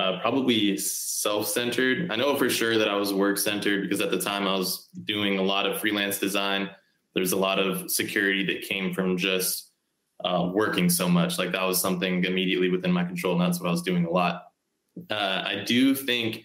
uh, 0.01 0.19
probably 0.21 0.79
self-centered. 0.79 2.11
I 2.11 2.17
know 2.17 2.35
for 2.35 2.49
sure 2.49 2.79
that 2.79 2.89
I 2.89 2.97
was 2.97 3.13
work-centered 3.13 3.83
because 3.83 4.01
at 4.01 4.11
the 4.11 4.19
time 4.21 4.49
I 4.49 4.55
was 4.55 4.89
doing 5.05 5.39
a 5.39 5.43
lot 5.43 5.67
of 5.67 5.79
freelance 5.79 6.19
design. 6.19 6.71
There's 7.15 7.33
a 7.33 7.37
lot 7.37 7.59
of 7.59 7.91
security 7.91 8.47
that 8.47 8.63
came 8.63 8.95
from 8.95 9.19
just 9.19 9.73
uh, 10.25 10.51
working 10.55 10.89
so 10.89 11.07
much. 11.07 11.39
Like 11.39 11.53
that 11.53 11.65
was 11.65 11.81
something 11.81 12.25
immediately 12.25 12.71
within 12.71 12.93
my 12.93 13.05
control, 13.05 13.35
and 13.35 13.43
that's 13.43 13.61
what 13.61 13.69
I 13.69 13.73
was 13.73 13.83
doing 13.83 14.07
a 14.07 14.11
lot. 14.11 14.45
Uh, 15.11 15.43
I 15.45 15.65
do 15.67 15.95
think 15.95 16.45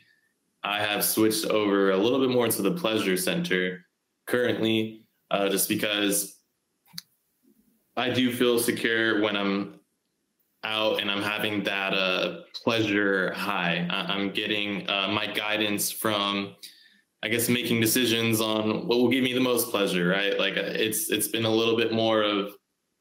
I 0.63 0.79
have 0.79 1.05
switched 1.05 1.45
over 1.45 1.91
a 1.91 1.97
little 1.97 2.19
bit 2.19 2.29
more 2.29 2.47
to 2.47 2.61
the 2.61 2.71
pleasure 2.71 3.15
center 3.15 3.85
currently, 4.27 5.05
uh, 5.31 5.47
just 5.47 5.69
because 5.69 6.35
I 7.95 8.09
do 8.09 8.33
feel 8.33 8.59
secure 8.59 9.21
when 9.21 9.37
I'm 9.37 9.79
out 10.65 10.99
and 10.99 11.09
I'm 11.09 11.21
having 11.21 11.63
that 11.63 11.93
uh, 11.93 12.41
pleasure 12.53 13.31
high. 13.33 13.87
I'm 13.89 14.31
getting 14.31 14.89
uh, 14.89 15.07
my 15.07 15.27
guidance 15.27 15.91
from, 15.91 16.55
I 17.23 17.29
guess, 17.29 17.47
making 17.47 17.79
decisions 17.79 18.41
on 18.41 18.87
what 18.87 18.97
will 18.97 19.09
give 19.09 19.23
me 19.23 19.33
the 19.33 19.39
most 19.39 19.69
pleasure. 19.69 20.07
Right? 20.07 20.37
Like 20.37 20.57
uh, 20.57 20.63
it's 20.65 21.09
it's 21.09 21.27
been 21.27 21.45
a 21.45 21.49
little 21.49 21.77
bit 21.77 21.93
more 21.93 22.23
of 22.23 22.55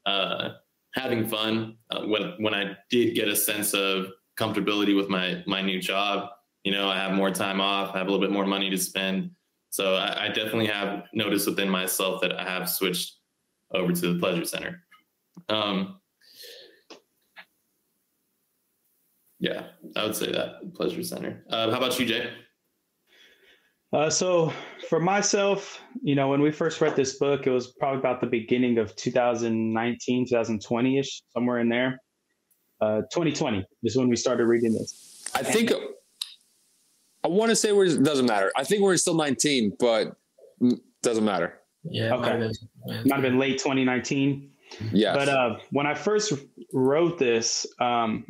uh, 0.06 0.50
having 0.92 1.26
fun 1.26 1.76
uh, 1.90 2.02
when 2.02 2.34
when 2.38 2.54
I 2.54 2.76
did 2.90 3.14
get 3.14 3.28
a 3.28 3.34
sense 3.34 3.74
of 3.74 4.08
comfortability 4.38 4.94
with 4.96 5.08
my 5.08 5.42
my 5.46 5.62
new 5.62 5.80
job. 5.80 6.28
You 6.62 6.72
know, 6.72 6.88
I 6.88 6.96
have 6.96 7.12
more 7.12 7.30
time 7.30 7.60
off. 7.60 7.94
I 7.94 7.98
have 7.98 8.06
a 8.06 8.10
little 8.10 8.24
bit 8.24 8.32
more 8.32 8.46
money 8.46 8.70
to 8.70 8.78
spend. 8.78 9.30
So 9.70 9.96
I, 9.96 10.26
I 10.26 10.28
definitely 10.28 10.66
have 10.66 11.04
noticed 11.12 11.46
within 11.46 11.68
myself 11.68 12.20
that 12.22 12.38
I 12.38 12.44
have 12.44 12.70
switched 12.70 13.16
over 13.72 13.92
to 13.92 14.14
the 14.14 14.20
pleasure 14.20 14.44
center. 14.44 14.82
Um, 15.48 16.00
yeah, 19.44 19.64
I 19.94 20.04
would 20.04 20.16
say 20.16 20.32
that 20.32 20.72
pleasure 20.72 21.02
center. 21.02 21.44
Uh, 21.50 21.70
how 21.70 21.76
about 21.76 22.00
you, 22.00 22.06
Jay? 22.06 22.30
Uh, 23.92 24.08
so 24.08 24.50
for 24.88 24.98
myself, 24.98 25.82
you 26.02 26.14
know, 26.14 26.28
when 26.28 26.40
we 26.40 26.50
first 26.50 26.80
read 26.80 26.96
this 26.96 27.18
book, 27.18 27.46
it 27.46 27.50
was 27.50 27.72
probably 27.78 27.98
about 27.98 28.22
the 28.22 28.26
beginning 28.26 28.78
of 28.78 28.96
2019, 28.96 30.26
2020 30.26 30.98
ish, 30.98 31.22
somewhere 31.34 31.58
in 31.58 31.68
there. 31.68 32.00
Uh, 32.80 33.02
2020 33.12 33.66
is 33.82 33.96
when 33.96 34.08
we 34.08 34.16
started 34.16 34.46
reading 34.46 34.72
this. 34.72 35.24
I 35.34 35.42
think 35.42 35.72
I 37.22 37.28
want 37.28 37.50
to 37.50 37.56
say 37.56 37.72
we're 37.72 37.84
it 37.84 38.02
doesn't 38.02 38.26
matter. 38.26 38.50
I 38.56 38.64
think 38.64 38.80
we're 38.80 38.96
still 38.96 39.14
19, 39.14 39.76
but 39.78 40.16
doesn't 41.02 41.24
matter. 41.24 41.60
Yeah, 41.84 42.14
okay. 42.14 42.50
Might 42.86 43.12
have 43.12 43.22
been 43.22 43.38
late 43.38 43.58
2019. 43.58 44.50
Yeah. 44.90 45.14
But 45.14 45.28
uh, 45.28 45.56
when 45.70 45.86
I 45.86 45.94
first 45.94 46.32
wrote 46.72 47.18
this, 47.18 47.66
um, 47.78 48.24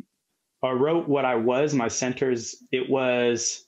or 0.65 0.77
wrote 0.77 1.07
what 1.07 1.25
I 1.25 1.35
was, 1.35 1.75
my 1.75 1.87
centers, 1.87 2.63
it 2.71 2.89
was 2.89 3.65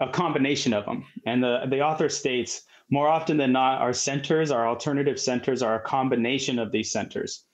a 0.00 0.08
combination 0.08 0.72
of 0.72 0.84
them. 0.84 1.04
And 1.26 1.40
the, 1.44 1.60
the 1.68 1.80
author 1.80 2.08
states 2.08 2.62
more 2.90 3.06
often 3.06 3.36
than 3.36 3.52
not, 3.52 3.80
our 3.80 3.92
centers, 3.92 4.50
our 4.50 4.66
alternative 4.66 5.20
centers, 5.20 5.62
are 5.62 5.76
a 5.76 5.80
combination 5.80 6.58
of 6.58 6.72
these 6.72 6.90
centers. 6.90 7.44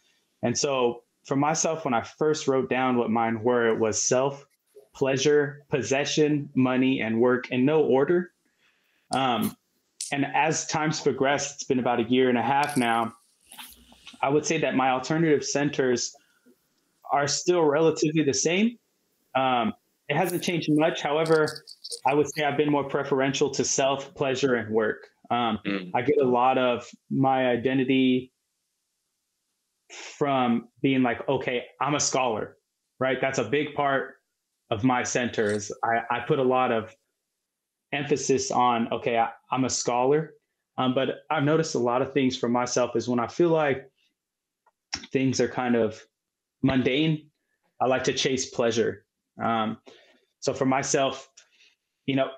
And 0.42 0.56
so 0.56 1.02
for 1.26 1.36
myself, 1.36 1.84
when 1.84 1.92
I 1.92 2.00
first 2.00 2.48
wrote 2.48 2.70
down 2.70 2.96
what 2.96 3.10
mine 3.10 3.42
were, 3.42 3.68
it 3.68 3.78
was 3.78 4.00
self, 4.00 4.46
pleasure, 4.94 5.66
possession, 5.68 6.48
money, 6.54 7.02
and 7.02 7.20
work 7.20 7.50
in 7.50 7.66
no 7.66 7.82
order. 7.82 8.32
Um, 9.12 9.54
and 10.10 10.24
as 10.34 10.66
time's 10.66 11.02
progressed, 11.02 11.56
it's 11.56 11.64
been 11.64 11.80
about 11.80 12.00
a 12.00 12.04
year 12.04 12.30
and 12.30 12.38
a 12.38 12.42
half 12.42 12.78
now. 12.78 13.12
I 14.22 14.30
would 14.30 14.46
say 14.46 14.56
that 14.58 14.74
my 14.74 14.88
alternative 14.88 15.44
centers 15.44 16.16
are 17.12 17.26
still 17.26 17.64
relatively 17.64 18.22
the 18.22 18.34
same. 18.34 18.78
Um, 19.34 19.72
it 20.08 20.16
hasn't 20.16 20.42
changed 20.42 20.68
much. 20.70 21.02
However, 21.02 21.64
I 22.06 22.14
would 22.14 22.28
say 22.34 22.44
I've 22.44 22.56
been 22.56 22.70
more 22.70 22.84
preferential 22.84 23.50
to 23.50 23.64
self, 23.64 24.14
pleasure, 24.14 24.54
and 24.54 24.72
work. 24.72 25.06
Um, 25.30 25.58
mm. 25.66 25.90
I 25.94 26.02
get 26.02 26.18
a 26.18 26.26
lot 26.26 26.56
of 26.56 26.88
my 27.10 27.48
identity 27.48 28.32
from 29.90 30.68
being 30.82 31.02
like, 31.02 31.26
okay, 31.28 31.64
I'm 31.80 31.94
a 31.94 32.00
scholar, 32.00 32.56
right? 32.98 33.18
That's 33.20 33.38
a 33.38 33.44
big 33.44 33.74
part 33.74 34.16
of 34.70 34.84
my 34.84 35.02
centers. 35.02 35.72
I, 35.84 36.16
I 36.16 36.20
put 36.20 36.38
a 36.38 36.42
lot 36.42 36.72
of 36.72 36.94
emphasis 37.92 38.50
on, 38.50 38.92
okay, 38.92 39.18
I, 39.18 39.30
am 39.52 39.64
a 39.64 39.70
scholar. 39.70 40.34
Um, 40.76 40.94
but 40.94 41.20
I've 41.30 41.44
noticed 41.44 41.74
a 41.74 41.78
lot 41.78 42.02
of 42.02 42.12
things 42.12 42.36
for 42.36 42.48
myself 42.48 42.96
is 42.96 43.08
when 43.08 43.18
I 43.18 43.26
feel 43.26 43.48
like 43.48 43.90
things 45.12 45.40
are 45.40 45.48
kind 45.48 45.74
of 45.74 46.00
mundane, 46.62 47.30
I 47.80 47.86
like 47.86 48.04
to 48.04 48.12
chase 48.12 48.50
pleasure. 48.50 49.04
Um, 49.42 49.78
so 50.40 50.52
for 50.52 50.66
myself, 50.66 51.28
you 52.06 52.16
know, 52.16 52.30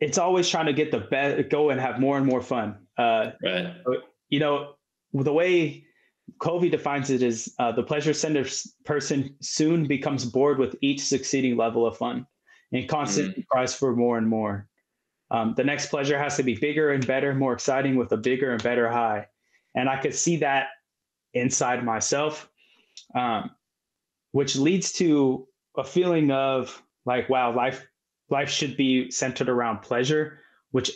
it's 0.00 0.18
always 0.18 0.48
trying 0.48 0.66
to 0.66 0.72
get 0.72 0.90
the 0.90 1.00
best, 1.00 1.48
go 1.48 1.70
and 1.70 1.80
have 1.80 1.98
more 2.00 2.16
and 2.16 2.26
more 2.26 2.40
fun. 2.40 2.76
Uh, 2.96 3.30
right. 3.42 3.74
You 4.28 4.40
know, 4.40 4.74
the 5.12 5.32
way 5.32 5.84
Covey 6.40 6.68
defines 6.68 7.10
it 7.10 7.22
is 7.22 7.54
uh, 7.58 7.72
the 7.72 7.82
pleasure 7.82 8.12
center 8.12 8.44
person 8.84 9.34
soon 9.40 9.86
becomes 9.86 10.24
bored 10.24 10.58
with 10.58 10.76
each 10.80 11.00
succeeding 11.00 11.56
level 11.56 11.86
of 11.86 11.96
fun 11.96 12.26
and 12.72 12.88
constantly 12.88 13.42
mm. 13.42 13.46
cries 13.48 13.74
for 13.74 13.96
more 13.96 14.18
and 14.18 14.28
more. 14.28 14.68
Um, 15.30 15.54
the 15.56 15.64
next 15.64 15.86
pleasure 15.86 16.18
has 16.18 16.36
to 16.36 16.42
be 16.42 16.54
bigger 16.54 16.90
and 16.92 17.06
better, 17.06 17.34
more 17.34 17.52
exciting 17.52 17.96
with 17.96 18.12
a 18.12 18.16
bigger 18.16 18.52
and 18.52 18.62
better 18.62 18.88
high. 18.88 19.26
And 19.74 19.88
I 19.88 20.00
could 20.00 20.14
see 20.14 20.36
that 20.36 20.68
inside 21.34 21.84
myself, 21.84 22.50
um, 23.14 23.50
which 24.32 24.56
leads 24.56 24.92
to 24.92 25.46
a 25.76 25.84
feeling 25.84 26.30
of 26.30 26.82
like, 27.04 27.28
wow, 27.28 27.54
life 27.54 27.86
life 28.30 28.50
should 28.50 28.76
be 28.76 29.10
centered 29.10 29.48
around 29.48 29.80
pleasure, 29.80 30.40
which 30.70 30.90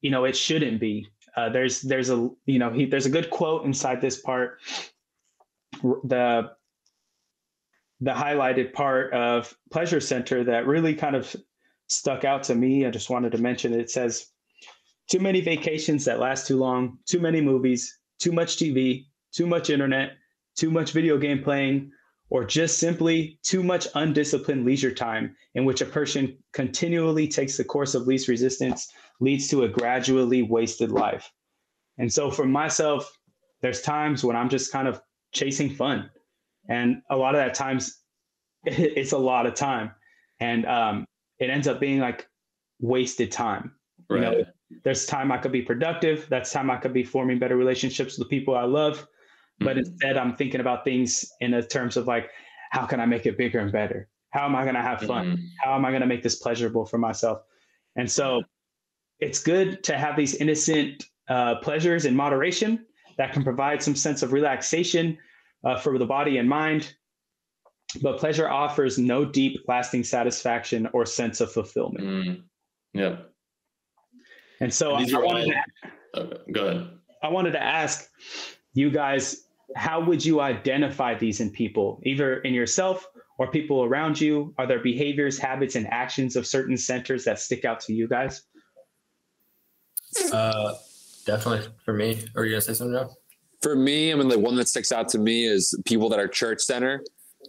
you 0.00 0.10
know 0.10 0.24
it 0.24 0.36
shouldn't 0.36 0.80
be. 0.80 1.06
Uh, 1.36 1.48
there's 1.48 1.82
there's 1.82 2.10
a 2.10 2.30
you 2.46 2.58
know 2.58 2.70
he, 2.70 2.86
there's 2.86 3.06
a 3.06 3.10
good 3.10 3.30
quote 3.30 3.64
inside 3.64 4.00
this 4.00 4.20
part. 4.20 4.60
The 5.82 6.50
the 8.00 8.12
highlighted 8.12 8.72
part 8.72 9.12
of 9.12 9.54
pleasure 9.70 10.00
center 10.00 10.44
that 10.44 10.66
really 10.66 10.94
kind 10.94 11.16
of 11.16 11.34
stuck 11.88 12.24
out 12.24 12.44
to 12.44 12.54
me. 12.54 12.86
I 12.86 12.90
just 12.90 13.10
wanted 13.10 13.32
to 13.32 13.38
mention 13.38 13.72
it. 13.72 13.80
it 13.80 13.90
says, 13.90 14.26
"Too 15.10 15.20
many 15.20 15.40
vacations 15.40 16.04
that 16.04 16.20
last 16.20 16.46
too 16.46 16.56
long, 16.56 16.98
too 17.06 17.20
many 17.20 17.40
movies, 17.40 17.98
too 18.18 18.32
much 18.32 18.56
TV, 18.56 19.06
too 19.32 19.46
much 19.46 19.70
internet, 19.70 20.12
too 20.58 20.70
much 20.70 20.92
video 20.92 21.16
game 21.16 21.42
playing, 21.42 21.90
or 22.30 22.44
just 22.44 22.78
simply 22.78 23.38
too 23.42 23.62
much 23.62 23.86
undisciplined 23.94 24.66
leisure 24.66 24.92
time 24.92 25.34
in 25.54 25.64
which 25.64 25.80
a 25.80 25.86
person 25.86 26.36
continually 26.52 27.26
takes 27.26 27.56
the 27.56 27.64
course 27.64 27.94
of 27.94 28.06
least 28.06 28.28
resistance 28.28 28.88
leads 29.20 29.48
to 29.48 29.62
a 29.62 29.68
gradually 29.68 30.42
wasted 30.42 30.90
life. 30.90 31.30
And 31.96 32.12
so 32.12 32.30
for 32.30 32.44
myself, 32.44 33.10
there's 33.62 33.80
times 33.80 34.24
when 34.24 34.36
I'm 34.36 34.48
just 34.48 34.70
kind 34.70 34.86
of 34.86 35.00
chasing 35.32 35.70
fun. 35.70 36.10
And 36.68 37.02
a 37.10 37.16
lot 37.16 37.34
of 37.34 37.40
that 37.40 37.54
times 37.54 38.02
it's 38.64 39.12
a 39.12 39.18
lot 39.18 39.46
of 39.46 39.54
time. 39.54 39.92
And 40.40 40.66
um, 40.66 41.06
it 41.38 41.50
ends 41.50 41.66
up 41.66 41.80
being 41.80 41.98
like 41.98 42.28
wasted 42.80 43.32
time. 43.32 43.72
Right. 44.08 44.16
You 44.16 44.20
know, 44.20 44.44
there's 44.84 45.06
time 45.06 45.32
I 45.32 45.38
could 45.38 45.52
be 45.52 45.62
productive. 45.62 46.26
That's 46.28 46.52
time 46.52 46.70
I 46.70 46.76
could 46.76 46.92
be 46.92 47.04
forming 47.04 47.38
better 47.38 47.56
relationships 47.56 48.18
with 48.18 48.28
the 48.28 48.30
people 48.30 48.54
I 48.54 48.64
love. 48.64 49.06
But 49.60 49.76
mm-hmm. 49.76 49.78
instead, 49.78 50.16
I'm 50.16 50.36
thinking 50.36 50.60
about 50.60 50.84
things 50.84 51.30
in 51.40 51.50
the 51.50 51.62
terms 51.62 51.96
of 51.96 52.06
like, 52.06 52.30
how 52.70 52.86
can 52.86 53.00
I 53.00 53.06
make 53.06 53.26
it 53.26 53.36
bigger 53.36 53.58
and 53.58 53.72
better? 53.72 54.08
How 54.30 54.44
am 54.44 54.54
I 54.54 54.62
going 54.62 54.74
to 54.74 54.82
have 54.82 55.00
fun? 55.00 55.26
Mm-hmm. 55.26 55.44
How 55.62 55.74
am 55.74 55.84
I 55.84 55.90
going 55.90 56.02
to 56.02 56.06
make 56.06 56.22
this 56.22 56.36
pleasurable 56.36 56.84
for 56.84 56.98
myself? 56.98 57.42
And 57.96 58.10
so 58.10 58.42
it's 59.20 59.42
good 59.42 59.82
to 59.84 59.98
have 59.98 60.16
these 60.16 60.34
innocent 60.36 61.04
uh, 61.28 61.56
pleasures 61.56 62.04
in 62.04 62.14
moderation 62.14 62.86
that 63.16 63.32
can 63.32 63.42
provide 63.42 63.82
some 63.82 63.96
sense 63.96 64.22
of 64.22 64.32
relaxation 64.32 65.18
uh, 65.64 65.78
for 65.78 65.98
the 65.98 66.06
body 66.06 66.38
and 66.38 66.48
mind. 66.48 66.94
But 68.02 68.18
pleasure 68.18 68.48
offers 68.48 68.98
no 68.98 69.24
deep, 69.24 69.64
lasting 69.66 70.04
satisfaction 70.04 70.88
or 70.92 71.06
sense 71.06 71.40
of 71.40 71.50
fulfillment. 71.50 72.04
Mm. 72.04 72.42
Yeah. 72.92 73.16
And 74.60 74.72
so 74.72 74.94
and 74.94 75.14
I, 75.14 75.18
wanted 75.18 75.54
all... 75.54 76.20
to, 76.20 76.20
okay, 76.20 76.52
go 76.52 76.66
ahead. 76.66 76.90
I 77.22 77.28
wanted 77.28 77.52
to 77.52 77.62
ask 77.62 78.10
you 78.74 78.90
guys 78.90 79.47
how 79.76 80.04
would 80.04 80.24
you 80.24 80.40
identify 80.40 81.14
these 81.14 81.40
in 81.40 81.50
people, 81.50 82.00
either 82.04 82.38
in 82.40 82.54
yourself 82.54 83.06
or 83.38 83.50
people 83.50 83.84
around 83.84 84.20
you? 84.20 84.54
Are 84.58 84.66
there 84.66 84.80
behaviors, 84.80 85.38
habits, 85.38 85.74
and 85.76 85.86
actions 85.92 86.36
of 86.36 86.46
certain 86.46 86.76
centers 86.76 87.24
that 87.24 87.38
stick 87.38 87.64
out 87.64 87.80
to 87.80 87.92
you 87.92 88.08
guys? 88.08 88.42
Uh, 90.32 90.74
definitely 91.26 91.68
for 91.84 91.92
me. 91.92 92.22
Are 92.34 92.44
you 92.44 92.52
gonna 92.52 92.60
say 92.60 92.74
something, 92.74 92.94
Joe? 92.94 93.10
For 93.62 93.76
me, 93.76 94.12
I 94.12 94.14
mean, 94.14 94.28
the 94.28 94.38
one 94.38 94.56
that 94.56 94.68
sticks 94.68 94.92
out 94.92 95.08
to 95.10 95.18
me 95.18 95.44
is 95.44 95.78
people 95.84 96.08
that 96.10 96.18
are 96.18 96.28
church 96.28 96.60
center. 96.62 97.02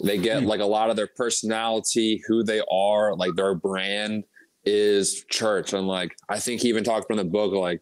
They 0.04 0.18
get 0.18 0.42
hmm. 0.42 0.48
like 0.48 0.60
a 0.60 0.66
lot 0.66 0.90
of 0.90 0.96
their 0.96 1.08
personality, 1.08 2.22
who 2.28 2.44
they 2.44 2.62
are, 2.72 3.16
like 3.16 3.36
their 3.36 3.56
brand 3.56 4.24
is 4.66 5.24
church. 5.30 5.74
And 5.74 5.88
like, 5.88 6.16
I 6.28 6.40
think 6.40 6.62
he 6.62 6.70
even 6.70 6.84
talked 6.84 7.08
from 7.08 7.18
the 7.18 7.26
book, 7.26 7.54
like, 7.54 7.82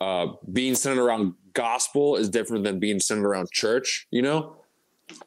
uh, 0.00 0.28
being 0.52 0.74
centered 0.74 1.02
around 1.02 1.34
gospel 1.52 2.16
is 2.16 2.28
different 2.28 2.64
than 2.64 2.78
being 2.78 3.00
centered 3.00 3.26
around 3.26 3.50
church, 3.50 4.06
you 4.10 4.22
know? 4.22 4.56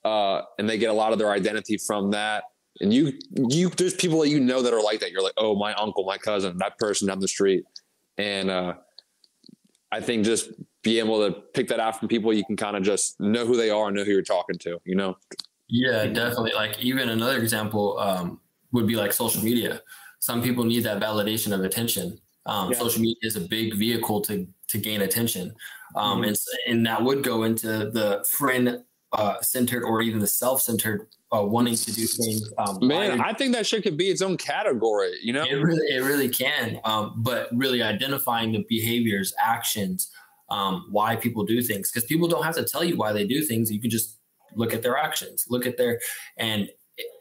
Uh, 0.04 0.42
and 0.58 0.70
they 0.70 0.78
get 0.78 0.90
a 0.90 0.94
lot 0.94 1.14
of 1.14 1.20
their 1.20 1.32
identity 1.32 1.78
from 1.78 2.12
that. 2.12 2.44
And 2.82 2.94
you, 2.94 3.14
you, 3.50 3.70
there's 3.70 3.96
people 3.96 4.20
that 4.22 4.30
you 4.30 4.40
know 4.40 4.62
that 4.62 4.74
are 4.74 4.82
like 4.82 5.00
that. 5.00 5.12
You're 5.12 5.24
like, 5.24 5.34
oh, 5.38 5.56
my 5.56 5.74
uncle, 5.74 6.06
my 6.06 6.18
cousin, 6.18 6.58
that 6.60 6.78
person 6.78 7.08
down 7.08 7.20
the 7.20 7.28
street. 7.28 7.64
And 8.18 8.50
uh, 8.50 8.76
I 9.92 10.02
think 10.02 10.26
just 10.26 10.52
be 10.82 11.00
able 11.00 11.28
to 11.28 11.42
pick 11.54 11.68
that 11.70 11.80
out 11.80 12.00
from 12.00 12.08
people, 12.08 12.32
you 12.34 12.46
can 12.46 12.56
kind 12.56 12.78
of 12.78 12.84
just 12.84 13.20
know 13.20 13.46
who 13.46 13.58
they 13.58 13.70
are 13.70 13.88
and 13.88 13.96
know 13.96 14.04
who 14.04 14.12
you're 14.12 14.22
talking 14.22 14.58
to, 14.60 14.80
you 14.86 14.96
know? 14.96 15.18
Yeah, 15.68 16.06
definitely. 16.06 16.54
Like 16.54 16.80
even 16.80 17.10
another 17.10 17.38
example 17.38 18.00
um, 18.00 18.40
would 18.72 18.88
be 18.88 18.96
like 18.96 19.14
social 19.14 19.44
media. 19.44 19.82
Some 20.20 20.42
people 20.42 20.64
need 20.64 20.84
that 20.84 21.02
validation 21.02 21.54
of 21.54 21.64
attention. 21.64 22.20
Um, 22.46 22.72
yeah. 22.72 22.78
Social 22.78 23.02
media 23.02 23.18
is 23.22 23.36
a 23.36 23.42
big 23.42 23.76
vehicle 23.76 24.22
to 24.22 24.48
to 24.70 24.78
gain 24.78 25.02
attention, 25.02 25.54
um, 25.96 26.22
mm-hmm. 26.22 26.30
and 26.30 26.38
and 26.68 26.86
that 26.86 27.04
would 27.04 27.24
go 27.24 27.44
into 27.44 27.68
the 27.68 28.26
friend 28.30 28.84
uh, 29.14 29.42
centered 29.42 29.84
or 29.84 30.02
even 30.02 30.20
the 30.20 30.28
self 30.28 30.62
centered 30.62 31.08
uh, 31.36 31.44
wanting 31.44 31.76
to 31.76 31.92
do 31.92 32.06
things. 32.06 32.52
Um, 32.58 32.80
Man, 32.82 33.22
I 33.22 33.34
think 33.34 33.54
that 33.54 33.66
shit 33.66 33.84
could 33.84 33.98
be 33.98 34.06
its 34.06 34.22
own 34.22 34.38
category. 34.38 35.14
You 35.22 35.34
know, 35.34 35.44
it 35.44 35.54
really, 35.54 35.88
it 35.96 36.04
really 36.04 36.30
can. 36.30 36.80
Um, 36.84 37.14
but 37.18 37.50
really 37.54 37.82
identifying 37.82 38.52
the 38.52 38.66
behaviors, 38.68 39.34
actions, 39.44 40.12
um, 40.50 40.88
why 40.90 41.16
people 41.16 41.44
do 41.44 41.62
things, 41.62 41.92
because 41.92 42.08
people 42.08 42.28
don't 42.28 42.44
have 42.44 42.56
to 42.56 42.64
tell 42.64 42.84
you 42.84 42.98
why 42.98 43.14
they 43.14 43.26
do 43.26 43.44
things. 43.44 43.72
You 43.72 43.80
can 43.80 43.90
just 43.90 44.18
look 44.56 44.74
at 44.74 44.82
their 44.82 44.98
actions, 44.98 45.46
look 45.50 45.66
at 45.66 45.78
their, 45.78 46.00
and 46.38 46.70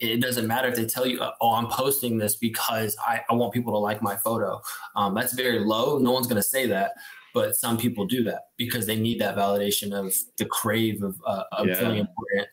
it, 0.01 0.21
doesn't 0.21 0.47
matter 0.47 0.69
if 0.69 0.77
they 0.77 0.87
tell 0.87 1.07
you, 1.07 1.21
oh, 1.41 1.53
I'm 1.55 1.67
posting 1.67 2.19
this 2.19 2.37
because 2.37 2.97
I, 3.07 3.23
I 3.31 3.35
want 3.35 3.53
people 3.53 3.73
to 3.73 3.79
like 3.79 4.03
my 4.03 4.17
photo. 4.17 4.61
Um, 4.97 5.15
that's 5.15 5.33
very 5.33 5.61
low. 5.61 5.99
No 5.99 6.13
one's 6.13 6.27
going 6.27 6.43
to 6.43 6.49
say 6.49 6.67
that 6.67 6.93
but 7.35 7.55
some 7.55 7.77
people 7.77 8.07
do 8.07 8.25
that 8.25 8.45
because 8.57 8.87
they 8.87 8.97
need 8.97 9.21
that 9.21 9.37
validation 9.37 9.93
of 9.93 10.13
the 10.39 10.47
crave 10.47 11.03
of, 11.03 11.15
uh, 11.27 11.45
of 11.53 11.69
yeah. 11.69 11.75
feeling 11.75 11.99
important 11.99 12.49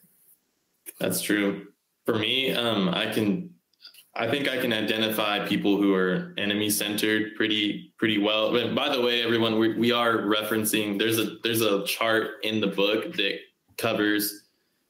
that's 1.00 1.22
true. 1.22 1.68
For 2.06 2.18
me, 2.18 2.52
um, 2.52 2.90
I 2.90 3.12
can, 3.12 3.50
I 4.16 4.30
think 4.30 4.48
I 4.48 4.58
can 4.58 4.72
identify 4.72 5.46
people 5.46 5.78
who 5.78 5.94
are 5.94 6.34
enemy 6.38 6.70
centered 6.70 7.36
pretty 7.36 7.94
pretty 7.98 8.18
well. 8.18 8.52
But 8.52 8.76
by 8.76 8.90
the 8.90 9.02
way, 9.02 9.24
everyone, 9.24 9.60
we, 9.60 9.78
we 9.78 9.92
are 9.92 10.20
referencing. 10.20 10.98
There's 10.98 11.20
a 11.20 11.38
there's 11.44 11.62
a 11.62 11.86
chart 11.86 12.44
in 12.44 12.62
the 12.62 12.68
book 12.68 13.14
that 13.16 13.40
covers 13.78 14.44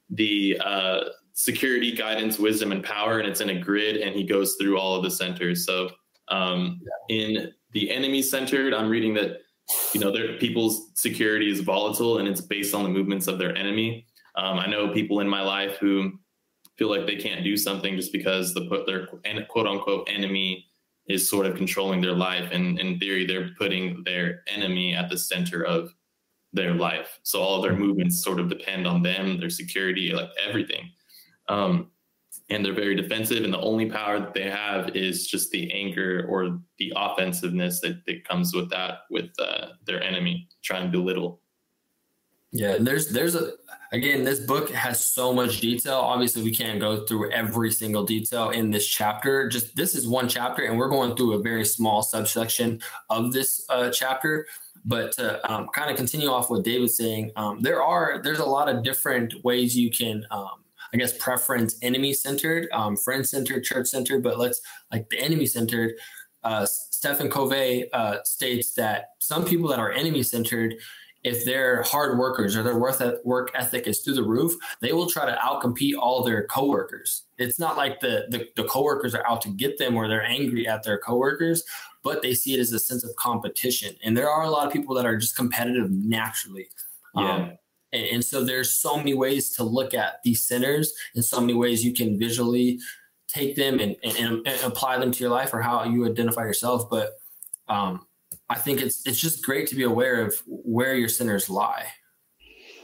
the 0.09 0.61
uh, 0.63 1.05
security, 1.35 1.95
guidance, 1.95 2.39
wisdom, 2.39 2.71
and 2.71 2.83
power, 2.83 3.19
and 3.19 3.27
it's 3.27 3.41
in 3.41 3.49
a 3.49 3.59
grid, 3.59 3.97
and 3.97 4.15
he 4.15 4.23
goes 4.23 4.55
through 4.55 4.79
all 4.79 4.95
of 4.95 5.03
the 5.03 5.11
centers. 5.11 5.65
So 5.65 5.91
um, 6.29 6.81
in 7.09 7.53
the 7.71 7.91
enemy 7.91 8.23
centered, 8.23 8.73
I'm 8.73 8.89
reading 8.89 9.13
that 9.13 9.41
you 9.93 9.99
know 9.99 10.11
their 10.11 10.37
people's 10.37 10.91
security 10.95 11.51
is 11.51 11.61
volatile 11.61 12.19
and 12.19 12.27
it's 12.27 12.41
based 12.41 12.75
on 12.75 12.83
the 12.83 12.89
movements 12.89 13.27
of 13.27 13.39
their 13.39 13.55
enemy 13.57 14.05
um, 14.35 14.59
I 14.59 14.67
know 14.67 14.89
people 14.89 15.21
in 15.21 15.29
my 15.29 15.41
life 15.41 15.77
who 15.77 16.11
feel 16.77 16.89
like 16.89 17.05
they 17.05 17.15
can't 17.15 17.43
do 17.43 17.55
something 17.55 17.95
just 17.95 18.11
because 18.11 18.53
the 18.53 18.67
put 18.67 18.85
their 18.85 19.07
quote 19.47 19.67
unquote 19.67 20.07
enemy 20.09 20.65
is 21.07 21.29
sort 21.29 21.45
of 21.45 21.55
controlling 21.55 22.01
their 22.01 22.13
life. 22.13 22.49
And 22.51 22.79
in 22.79 22.99
theory, 22.99 23.25
they're 23.25 23.51
putting 23.57 24.03
their 24.03 24.43
enemy 24.47 24.93
at 24.93 25.09
the 25.09 25.17
center 25.17 25.63
of 25.63 25.93
their 26.51 26.73
life. 26.73 27.19
So 27.23 27.41
all 27.41 27.61
their 27.61 27.75
movements 27.75 28.23
sort 28.23 28.39
of 28.39 28.49
depend 28.49 28.87
on 28.87 29.03
them, 29.03 29.39
their 29.39 29.49
security, 29.49 30.11
like 30.11 30.29
everything. 30.45 30.89
Um, 31.47 31.91
and 32.49 32.63
they're 32.63 32.73
very 32.73 32.95
defensive. 32.95 33.43
And 33.43 33.53
the 33.53 33.59
only 33.59 33.89
power 33.89 34.19
that 34.19 34.33
they 34.33 34.49
have 34.49 34.95
is 34.95 35.27
just 35.27 35.51
the 35.51 35.71
anger 35.71 36.25
or 36.29 36.59
the 36.77 36.93
offensiveness 36.95 37.79
that, 37.81 38.05
that 38.05 38.27
comes 38.27 38.53
with 38.53 38.69
that, 38.69 38.99
with 39.09 39.31
uh, 39.39 39.67
their 39.85 40.03
enemy, 40.03 40.47
trying 40.63 40.91
to 40.91 40.97
belittle. 40.97 41.41
Yeah, 42.51 42.77
there's 42.79 43.09
there's 43.09 43.35
a 43.35 43.53
again 43.91 44.23
this 44.23 44.39
book 44.39 44.69
has 44.69 45.03
so 45.03 45.33
much 45.33 45.59
detail. 45.59 45.95
Obviously, 45.95 46.41
we 46.41 46.55
can't 46.55 46.79
go 46.79 47.05
through 47.05 47.31
every 47.31 47.69
single 47.69 48.05
detail 48.05 48.51
in 48.51 48.71
this 48.71 48.87
chapter. 48.87 49.49
Just 49.49 49.75
this 49.75 49.93
is 49.93 50.07
one 50.07 50.29
chapter, 50.29 50.63
and 50.63 50.77
we're 50.77 50.87
going 50.87 51.17
through 51.17 51.33
a 51.33 51.39
very 51.39 51.65
small 51.65 52.01
subsection 52.01 52.79
of 53.09 53.33
this 53.33 53.65
uh, 53.67 53.89
chapter. 53.89 54.47
But 54.85 55.11
to 55.13 55.51
um, 55.51 55.67
kind 55.73 55.89
of 55.91 55.97
continue 55.97 56.29
off 56.29 56.49
what 56.49 56.63
David's 56.63 56.95
saying, 56.95 57.31
um, 57.35 57.61
there 57.61 57.83
are 57.83 58.21
there's 58.23 58.39
a 58.39 58.45
lot 58.45 58.69
of 58.69 58.83
different 58.83 59.33
ways 59.43 59.75
you 59.75 59.91
can. 59.91 60.25
Um, 60.31 60.63
I 60.95 60.97
guess 60.97 61.11
preference 61.17 61.75
enemy 61.81 62.13
centered, 62.13 62.69
um, 62.71 62.95
friend 62.95 63.27
centered, 63.27 63.65
church 63.65 63.87
centered, 63.87 64.23
but 64.23 64.39
let's 64.39 64.61
like 64.93 65.09
the 65.09 65.19
enemy 65.19 65.45
centered. 65.45 65.91
Uh, 66.41 66.65
Stephen 66.65 67.29
Covey 67.29 67.91
uh, 67.91 68.19
states 68.23 68.75
that 68.75 69.09
some 69.19 69.43
people 69.43 69.67
that 69.67 69.79
are 69.79 69.91
enemy 69.91 70.23
centered, 70.23 70.75
if 71.25 71.43
they're 71.43 71.83
hard 71.83 72.17
workers 72.17 72.55
or 72.55 72.63
their 72.63 72.77
work 72.77 73.51
ethic 73.55 73.87
is 73.87 73.99
through 73.99 74.13
the 74.13 74.23
roof, 74.23 74.53
they 74.79 74.93
will 74.93 75.09
try 75.09 75.25
to 75.25 75.35
outcompete 75.35 75.97
all 75.99 76.23
their 76.23 76.47
coworkers. 76.47 77.23
It's 77.37 77.59
not 77.59 77.75
like 77.75 77.99
the, 77.99 78.27
the, 78.29 78.47
the 78.55 78.63
coworkers 78.63 79.13
are 79.13 79.27
out 79.27 79.41
to 79.41 79.49
get 79.49 79.77
them 79.77 79.97
or 79.97 80.07
they're 80.07 80.23
angry 80.23 80.65
at 80.65 80.83
their 80.83 80.97
coworkers, 80.97 81.65
but 82.03 82.21
they 82.21 82.33
see 82.33 82.53
it 82.53 82.61
as 82.61 82.71
a 82.71 82.79
sense 82.79 83.03
of 83.03 83.13
competition. 83.17 83.97
And 84.01 84.15
there 84.15 84.29
are 84.29 84.43
a 84.43 84.49
lot 84.49 84.65
of 84.65 84.71
people 84.71 84.95
that 84.95 85.05
are 85.05 85.17
just 85.17 85.35
competitive 85.35 85.91
naturally. 85.91 86.69
Yeah. 87.15 87.33
Um, 87.33 87.57
and, 87.95 88.05
and 88.05 88.25
so 88.25 88.43
there's 88.43 88.73
so 88.73 88.97
many 88.97 89.13
ways 89.13 89.49
to 89.55 89.63
look 89.63 89.93
at 89.93 90.21
these 90.23 90.45
centers 90.45 90.93
and 91.15 91.23
so 91.23 91.39
many 91.39 91.53
ways 91.53 91.83
you 91.83 91.93
can 91.93 92.19
visually 92.19 92.79
take 93.27 93.55
them 93.55 93.79
and, 93.79 93.95
and, 94.03 94.45
and 94.45 94.63
apply 94.63 94.97
them 94.97 95.11
to 95.11 95.19
your 95.19 95.29
life 95.29 95.53
or 95.53 95.61
how 95.61 95.83
you 95.83 96.05
identify 96.05 96.41
yourself. 96.41 96.89
But 96.89 97.13
um, 97.67 98.05
I 98.49 98.55
think 98.55 98.81
it's 98.81 99.05
it's 99.07 99.19
just 99.19 99.43
great 99.43 99.67
to 99.69 99.75
be 99.75 99.83
aware 99.83 100.25
of 100.25 100.35
where 100.45 100.95
your 100.95 101.09
centers 101.09 101.49
lie. 101.49 101.85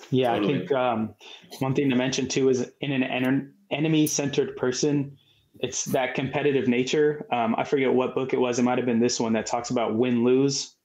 Yeah, 0.09 0.33
totally. 0.33 0.55
I 0.55 0.57
think 0.57 0.71
um, 0.71 1.15
one 1.59 1.73
thing 1.73 1.89
to 1.89 1.95
mention 1.95 2.27
too 2.27 2.49
is 2.49 2.69
in 2.81 2.91
an 2.91 3.03
en- 3.03 3.53
enemy-centered 3.69 4.57
person, 4.57 5.17
it's 5.59 5.85
that 5.85 6.15
competitive 6.15 6.67
nature. 6.67 7.27
Um, 7.31 7.55
I 7.57 7.63
forget 7.63 7.93
what 7.93 8.15
book 8.15 8.33
it 8.33 8.39
was. 8.39 8.59
It 8.59 8.63
might 8.63 8.77
have 8.77 8.85
been 8.85 8.99
this 8.99 9.19
one 9.19 9.33
that 9.33 9.45
talks 9.45 9.69
about 9.69 9.95
win 9.95 10.23
lose. 10.23 10.75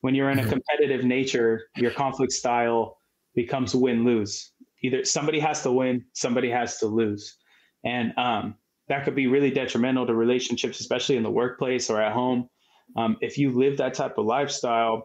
When 0.00 0.14
you're 0.14 0.30
in 0.30 0.38
a 0.38 0.42
mm-hmm. 0.42 0.50
competitive 0.50 1.04
nature, 1.04 1.68
your 1.76 1.90
conflict 1.90 2.32
style 2.32 2.98
becomes 3.36 3.74
win 3.74 4.04
lose. 4.04 4.50
Either 4.82 5.04
somebody 5.04 5.38
has 5.38 5.62
to 5.62 5.70
win, 5.70 6.04
somebody 6.12 6.50
has 6.50 6.78
to 6.78 6.86
lose, 6.86 7.36
and 7.84 8.12
um, 8.18 8.56
that 8.88 9.04
could 9.04 9.14
be 9.14 9.28
really 9.28 9.50
detrimental 9.50 10.06
to 10.06 10.14
relationships, 10.14 10.80
especially 10.80 11.16
in 11.16 11.22
the 11.22 11.30
workplace 11.30 11.88
or 11.88 12.02
at 12.02 12.12
home. 12.12 12.48
Um, 12.96 13.16
if 13.20 13.38
you 13.38 13.52
live 13.52 13.76
that 13.78 13.94
type 13.94 14.18
of 14.18 14.26
lifestyle, 14.26 15.04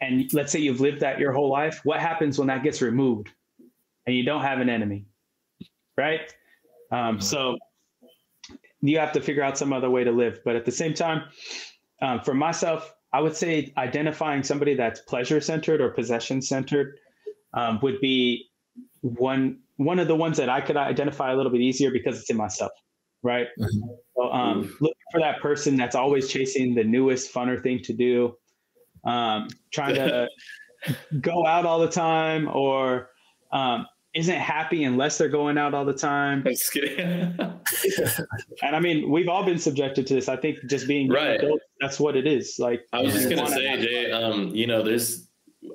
and 0.00 0.32
let's 0.32 0.52
say 0.52 0.60
you've 0.60 0.80
lived 0.80 1.00
that 1.00 1.18
your 1.18 1.32
whole 1.32 1.50
life, 1.50 1.80
what 1.84 2.00
happens 2.00 2.38
when 2.38 2.48
that 2.48 2.62
gets 2.62 2.80
removed 2.80 3.30
and 4.06 4.16
you 4.16 4.24
don't 4.24 4.42
have 4.42 4.60
an 4.60 4.68
enemy, 4.68 5.06
right? 5.96 6.32
Um, 6.90 7.16
mm-hmm. 7.16 7.20
so 7.20 7.58
you 8.80 8.98
have 8.98 9.12
to 9.12 9.20
figure 9.20 9.42
out 9.42 9.58
some 9.58 9.72
other 9.72 9.90
way 9.90 10.04
to 10.04 10.12
live. 10.12 10.40
But 10.44 10.56
at 10.56 10.64
the 10.64 10.72
same 10.72 10.94
time, 10.94 11.24
um, 12.00 12.20
for 12.20 12.34
myself, 12.34 12.94
I 13.12 13.20
would 13.20 13.36
say 13.36 13.72
identifying 13.76 14.42
somebody 14.42 14.74
that's 14.74 15.00
pleasure 15.00 15.40
centered 15.40 15.80
or 15.80 15.90
possession 15.90 16.42
centered 16.42 16.98
um, 17.54 17.78
would 17.82 18.00
be 18.00 18.46
one 19.00 19.58
one 19.76 19.98
of 19.98 20.08
the 20.08 20.16
ones 20.16 20.36
that 20.36 20.48
I 20.48 20.60
could 20.60 20.76
identify 20.76 21.32
a 21.32 21.36
little 21.36 21.52
bit 21.52 21.60
easier 21.60 21.90
because 21.90 22.18
it's 22.20 22.28
in 22.30 22.36
myself, 22.36 22.72
right? 23.22 23.46
Mm-hmm. 23.58 23.88
So 24.16 24.32
um, 24.32 24.76
looking 24.80 24.96
for 25.12 25.20
that 25.20 25.40
person 25.40 25.76
that's 25.76 25.94
always 25.94 26.28
chasing 26.28 26.74
the 26.74 26.82
newest, 26.82 27.32
funner 27.32 27.62
thing 27.62 27.80
to 27.84 27.92
do, 27.92 28.36
um, 29.04 29.48
trying 29.70 29.94
to 29.94 30.28
go 31.20 31.46
out 31.46 31.64
all 31.64 31.78
the 31.78 31.88
time, 31.88 32.48
or 32.52 33.10
um, 33.52 33.86
isn't 34.14 34.36
happy 34.36 34.84
unless 34.84 35.18
they're 35.18 35.28
going 35.28 35.58
out 35.58 35.74
all 35.74 35.84
the 35.84 35.92
time. 35.92 36.42
Just 36.44 36.72
kidding. 36.72 36.98
and 38.62 38.76
I 38.76 38.80
mean, 38.80 39.10
we've 39.10 39.28
all 39.28 39.44
been 39.44 39.58
subjected 39.58 40.06
to 40.08 40.14
this. 40.14 40.28
I 40.28 40.36
think 40.36 40.58
just 40.66 40.88
being 40.88 41.10
right. 41.10 41.40
Adult, 41.40 41.60
that's 41.80 42.00
what 42.00 42.16
it 42.16 42.26
is. 42.26 42.56
Like 42.58 42.82
I 42.92 43.02
was 43.02 43.12
just 43.12 43.28
gonna 43.28 43.48
say, 43.48 43.80
Jay. 43.80 44.10
Um, 44.10 44.54
you 44.54 44.66
know, 44.66 44.82
there's 44.82 45.28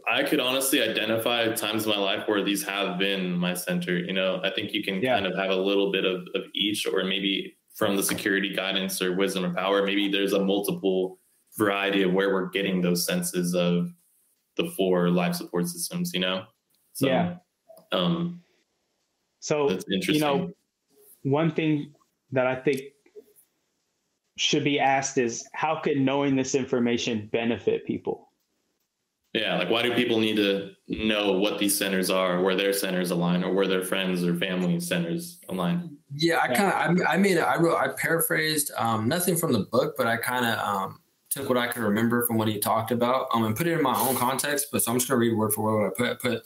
I 0.10 0.24
could 0.24 0.39
honestly 0.39 0.82
identify 0.82 1.48
times 1.54 1.86
in 1.86 1.89
my 1.89 1.98
life 1.98 2.28
where 2.28 2.43
these 2.43 2.63
have 2.63 2.98
been 2.98 3.34
my 3.34 3.54
center. 3.54 3.98
You 3.98 4.13
know, 4.13 4.41
I 4.43 4.50
think 4.50 4.74
you 4.74 4.84
can 4.84 5.02
yeah. 5.02 5.15
kind 5.15 5.28
of 5.28 5.36
have 5.36 5.52
a 5.52 5.56
little 5.56 5.91
bit 5.91 6.06
of, 6.06 6.22
of 6.36 6.43
each, 6.54 6.88
or 6.88 7.04
maybe 7.04 7.56
from 7.76 7.96
the 7.96 8.04
security 8.04 8.54
guidance 8.54 9.02
or 9.02 9.13
wisdom 9.13 9.46
or 9.46 9.54
power, 9.54 9.84
maybe 9.84 10.10
there's 10.10 10.34
a 10.34 10.43
multiple 10.43 11.19
variety 11.58 12.04
of 12.04 12.13
where 12.13 12.32
we're 12.34 12.50
getting 12.50 12.82
those 12.82 13.06
senses 13.06 13.56
of 13.56 13.89
the 14.58 14.65
four 14.78 15.10
life 15.10 15.36
support 15.36 15.67
systems, 15.67 16.12
you 16.13 16.19
know? 16.19 16.46
So, 16.93 17.08
yeah. 17.08 17.36
Um, 17.94 18.42
so, 19.40 19.70
that's 19.70 19.86
interesting. 19.92 20.16
you 20.16 20.22
know, 20.22 20.52
one 21.24 21.52
thing 21.52 21.94
that 22.32 22.48
I 22.48 22.56
think 22.56 22.82
should 24.38 24.64
be 24.64 24.80
asked 24.80 25.18
is 25.18 25.48
how 25.54 25.80
could 25.80 25.98
knowing 25.98 26.36
this 26.36 26.56
information 26.56 27.30
benefit 27.32 27.86
people? 27.86 28.30
Yeah, 29.34 29.58
like 29.58 29.70
why 29.70 29.82
do 29.82 29.96
people 29.96 30.20
need 30.20 30.36
to 30.36 30.74
know 30.88 31.32
what 31.32 31.58
these 31.58 31.76
centers 31.76 32.12
are, 32.12 32.42
where 32.42 32.56
their 32.56 32.72
centers 32.72 33.10
align, 33.10 33.44
or 33.44 33.52
where 33.52 33.68
their 33.68 33.82
friends 33.82 34.24
or 34.24 34.36
family 34.36 34.80
centers 34.80 35.40
align? 35.50 35.98
Yeah, 36.16 36.40
I 36.40 36.54
kind 36.54 37.00
of 37.00 37.08
I, 37.08 37.14
I 37.14 37.18
made. 37.18 37.40
I 37.40 37.58
wrote 37.58 37.78
I 37.78 37.88
paraphrased 37.98 38.72
um, 38.78 39.08
nothing 39.08 39.36
from 39.36 39.52
the 39.52 39.66
book, 39.72 39.96
but 39.98 40.06
I 40.06 40.18
kind 40.18 40.46
of 40.46 40.60
um, 40.60 41.00
took 41.34 41.50
what 41.50 41.58
I 41.58 41.67
could 41.67 41.84
remember 41.84 42.26
from 42.26 42.38
what 42.38 42.48
he 42.48 42.60
talked 42.60 42.91
about 42.91 43.28
um, 43.34 43.43
and 43.46 43.56
put 43.56 43.67
it 43.67 43.74
in 43.74 43.82
my 43.82 43.98
own 44.00 44.15
context. 44.15 44.67
But 44.72 44.84
so 44.84 44.91
I'm 44.91 44.98
just 44.98 45.10
gonna 45.10 45.19
read 45.19 45.36
word 45.36 45.54
for 45.54 45.63
word 45.63 45.84
what 45.84 45.88
I 45.88 45.96
put. 45.98 46.12
I 46.12 46.30
put 46.38 46.43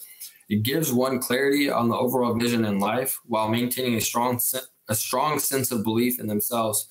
it 0.50 0.64
gives 0.64 0.94
one 0.94 1.20
clarity 1.20 1.70
on 1.70 1.90
the 1.90 1.96
overall 1.96 2.34
vision 2.34 2.64
in 2.64 2.80
life 2.80 3.20
while 3.26 3.50
maintaining 3.50 3.96
a 3.96 4.02
strong 4.02 4.40
a 4.90 4.96
strong 4.96 5.40
sense 5.40 5.72
of 5.72 5.84
belief 5.84 6.20
in 6.20 6.28
themselves 6.28 6.88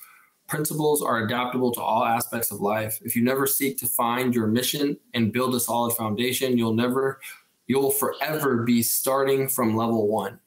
Principles 0.48 1.02
are 1.02 1.24
adaptable 1.24 1.72
to 1.72 1.80
all 1.80 2.04
aspects 2.04 2.52
of 2.52 2.60
life. 2.60 3.00
If 3.02 3.16
you 3.16 3.24
never 3.24 3.48
seek 3.48 3.78
to 3.78 3.86
find 3.86 4.32
your 4.32 4.46
mission 4.46 4.96
and 5.12 5.32
build 5.32 5.56
a 5.56 5.60
solid 5.60 5.94
foundation, 5.94 6.56
you'll 6.56 6.74
never, 6.74 7.18
you'll 7.66 7.90
forever 7.90 8.62
be 8.62 8.80
starting 8.80 9.48
from 9.48 9.76
level 9.76 10.06
one. 10.06 10.38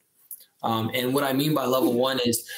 Um, 0.62 0.90
and 0.94 1.12
what 1.12 1.24
I 1.24 1.34
mean 1.34 1.52
by 1.52 1.66
level 1.66 1.92
one 1.92 2.18
is 2.24 2.48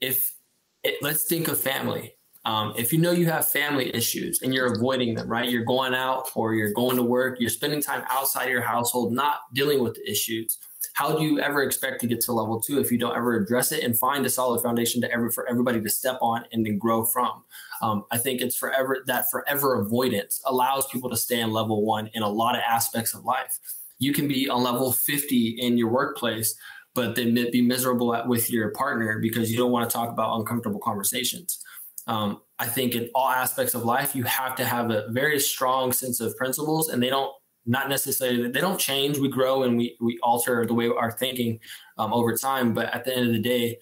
if 0.00 0.34
it, 0.82 1.02
let's 1.02 1.24
think 1.24 1.48
of 1.48 1.60
family. 1.60 2.14
Um, 2.44 2.72
if 2.76 2.92
you 2.92 2.98
know 2.98 3.10
you 3.10 3.26
have 3.26 3.46
family 3.46 3.94
issues 3.94 4.40
and 4.42 4.54
you're 4.54 4.72
avoiding 4.72 5.14
them, 5.14 5.28
right? 5.28 5.48
You're 5.48 5.64
going 5.64 5.94
out 5.94 6.30
or 6.34 6.54
you're 6.54 6.72
going 6.72 6.96
to 6.96 7.02
work, 7.02 7.38
you're 7.38 7.50
spending 7.50 7.82
time 7.82 8.02
outside 8.08 8.48
your 8.48 8.62
household, 8.62 9.12
not 9.12 9.40
dealing 9.52 9.82
with 9.82 9.94
the 9.94 10.10
issues 10.10 10.58
how 10.94 11.16
do 11.16 11.22
you 11.22 11.40
ever 11.40 11.62
expect 11.62 12.00
to 12.00 12.06
get 12.06 12.20
to 12.22 12.32
level 12.32 12.60
two 12.60 12.78
if 12.78 12.90
you 12.90 12.98
don't 12.98 13.16
ever 13.16 13.34
address 13.34 13.72
it 13.72 13.84
and 13.84 13.98
find 13.98 14.24
a 14.26 14.30
solid 14.30 14.62
foundation 14.62 15.00
to 15.00 15.10
ever 15.12 15.30
for 15.30 15.48
everybody 15.48 15.80
to 15.80 15.90
step 15.90 16.18
on 16.20 16.44
and 16.52 16.64
then 16.64 16.78
grow 16.78 17.04
from? 17.04 17.42
Um, 17.82 18.04
I 18.10 18.18
think 18.18 18.40
it's 18.40 18.56
forever 18.56 18.98
that 19.06 19.30
forever 19.30 19.80
avoidance 19.80 20.42
allows 20.44 20.86
people 20.88 21.08
to 21.10 21.16
stay 21.16 21.40
in 21.40 21.52
level 21.52 21.84
one 21.84 22.10
in 22.14 22.22
a 22.22 22.28
lot 22.28 22.54
of 22.54 22.62
aspects 22.68 23.14
of 23.14 23.24
life. 23.24 23.58
You 23.98 24.12
can 24.12 24.28
be 24.28 24.48
on 24.48 24.62
level 24.62 24.92
50 24.92 25.56
in 25.60 25.78
your 25.78 25.88
workplace, 25.88 26.54
but 26.94 27.14
then 27.14 27.34
be 27.34 27.62
miserable 27.62 28.14
at, 28.14 28.26
with 28.26 28.50
your 28.50 28.70
partner 28.70 29.18
because 29.20 29.50
you 29.50 29.56
don't 29.56 29.72
want 29.72 29.88
to 29.88 29.92
talk 29.92 30.10
about 30.10 30.38
uncomfortable 30.38 30.80
conversations. 30.80 31.62
Um, 32.10 32.42
I 32.58 32.66
think 32.66 32.96
in 32.96 33.08
all 33.14 33.28
aspects 33.30 33.72
of 33.74 33.84
life, 33.84 34.16
you 34.16 34.24
have 34.24 34.56
to 34.56 34.64
have 34.64 34.90
a 34.90 35.06
very 35.10 35.38
strong 35.38 35.92
sense 35.92 36.20
of 36.20 36.36
principles, 36.36 36.88
and 36.88 37.00
they 37.00 37.08
don't 37.08 37.32
not 37.66 37.88
necessarily 37.88 38.50
they 38.50 38.60
don't 38.60 38.80
change. 38.80 39.18
We 39.18 39.28
grow 39.28 39.62
and 39.62 39.78
we 39.78 39.96
we 40.00 40.18
alter 40.22 40.66
the 40.66 40.74
way 40.74 40.88
our 40.88 41.12
thinking 41.12 41.60
um, 41.98 42.12
over 42.12 42.36
time, 42.36 42.74
but 42.74 42.92
at 42.92 43.04
the 43.04 43.16
end 43.16 43.28
of 43.28 43.32
the 43.32 43.38
day, 43.38 43.78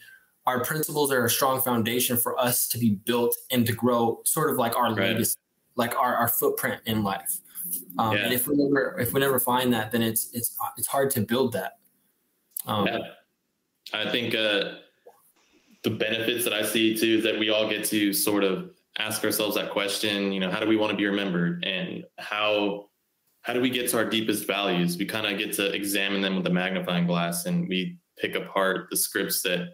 our 0.46 0.62
principles 0.62 1.10
are 1.10 1.24
a 1.24 1.30
strong 1.30 1.62
foundation 1.62 2.18
for 2.18 2.38
us 2.38 2.68
to 2.68 2.78
be 2.78 2.96
built 3.06 3.34
and 3.50 3.66
to 3.66 3.72
grow, 3.72 4.20
sort 4.24 4.50
of 4.50 4.58
like 4.58 4.76
our 4.76 4.94
right. 4.94 5.12
legacy, 5.12 5.38
like 5.76 5.96
our, 5.96 6.14
our 6.14 6.28
footprint 6.28 6.82
in 6.84 7.02
life. 7.02 7.40
Um, 7.98 8.14
yeah. 8.14 8.24
And 8.24 8.34
if 8.34 8.46
we 8.46 8.56
never 8.56 8.98
if 9.00 9.14
we 9.14 9.20
never 9.20 9.40
find 9.40 9.72
that, 9.72 9.90
then 9.90 10.02
it's 10.02 10.30
it's 10.34 10.54
it's 10.76 10.86
hard 10.86 11.10
to 11.12 11.22
build 11.22 11.54
that. 11.54 11.78
Um, 12.66 12.86
yeah. 12.86 12.98
I 13.94 14.10
think 14.10 14.34
uh, 14.34 14.74
the 15.84 15.90
benefits 15.90 16.44
that 16.44 16.52
I 16.52 16.62
see 16.62 16.96
too 16.96 17.18
is 17.18 17.24
that 17.24 17.38
we 17.38 17.50
all 17.50 17.68
get 17.68 17.84
to 17.86 18.12
sort 18.12 18.44
of 18.44 18.70
ask 18.98 19.24
ourselves 19.24 19.54
that 19.56 19.70
question. 19.70 20.32
You 20.32 20.40
know, 20.40 20.50
how 20.50 20.60
do 20.60 20.66
we 20.66 20.76
want 20.76 20.90
to 20.90 20.96
be 20.96 21.06
remembered, 21.06 21.64
and 21.64 22.04
how 22.18 22.86
how 23.42 23.52
do 23.52 23.60
we 23.60 23.70
get 23.70 23.88
to 23.90 23.96
our 23.96 24.04
deepest 24.04 24.46
values? 24.46 24.98
We 24.98 25.06
kind 25.06 25.26
of 25.26 25.38
get 25.38 25.52
to 25.54 25.72
examine 25.72 26.20
them 26.20 26.36
with 26.36 26.46
a 26.46 26.50
magnifying 26.50 27.06
glass, 27.06 27.46
and 27.46 27.68
we 27.68 27.98
pick 28.18 28.34
apart 28.34 28.88
the 28.90 28.96
scripts 28.96 29.42
that 29.42 29.70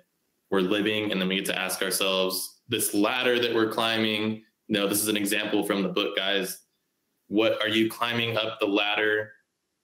we're 0.50 0.60
living, 0.60 1.10
and 1.10 1.20
then 1.20 1.28
we 1.28 1.36
get 1.36 1.46
to 1.46 1.58
ask 1.58 1.82
ourselves 1.82 2.60
this 2.68 2.94
ladder 2.94 3.38
that 3.40 3.54
we're 3.54 3.70
climbing. 3.70 4.42
Know, 4.68 4.88
this 4.88 5.02
is 5.02 5.08
an 5.08 5.16
example 5.16 5.64
from 5.64 5.82
the 5.82 5.88
book, 5.88 6.16
guys. 6.16 6.60
What 7.28 7.60
are 7.60 7.68
you 7.68 7.90
climbing 7.90 8.36
up 8.36 8.60
the 8.60 8.66
ladder 8.66 9.32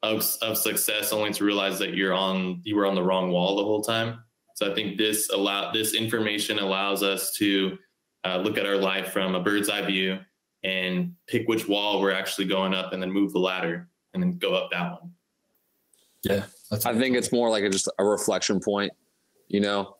of, 0.02 0.24
of 0.40 0.56
success 0.56 1.12
only 1.12 1.32
to 1.32 1.44
realize 1.44 1.78
that 1.78 1.94
you're 1.94 2.14
on 2.14 2.60
you 2.64 2.76
were 2.76 2.86
on 2.86 2.94
the 2.94 3.02
wrong 3.02 3.30
wall 3.30 3.56
the 3.56 3.64
whole 3.64 3.82
time? 3.82 4.22
So 4.60 4.70
I 4.70 4.74
think 4.74 4.98
this 4.98 5.30
allow 5.30 5.72
this 5.72 5.94
information 5.94 6.58
allows 6.58 7.02
us 7.02 7.32
to 7.36 7.78
uh, 8.26 8.36
look 8.36 8.58
at 8.58 8.66
our 8.66 8.76
life 8.76 9.10
from 9.10 9.34
a 9.34 9.40
bird's 9.40 9.70
eye 9.70 9.80
view 9.80 10.18
and 10.62 11.14
pick 11.26 11.48
which 11.48 11.66
wall 11.66 11.98
we're 11.98 12.12
actually 12.12 12.44
going 12.44 12.74
up, 12.74 12.92
and 12.92 13.02
then 13.02 13.10
move 13.10 13.32
the 13.32 13.38
ladder 13.38 13.88
and 14.12 14.22
then 14.22 14.36
go 14.36 14.52
up 14.52 14.70
that 14.70 14.92
one. 14.92 15.12
Yeah, 16.24 16.44
I 16.70 16.92
think 16.92 17.16
it's 17.16 17.32
more 17.32 17.48
like 17.48 17.64
a, 17.64 17.70
just 17.70 17.88
a 17.98 18.04
reflection 18.04 18.60
point. 18.60 18.92
You 19.48 19.60
know, 19.60 19.96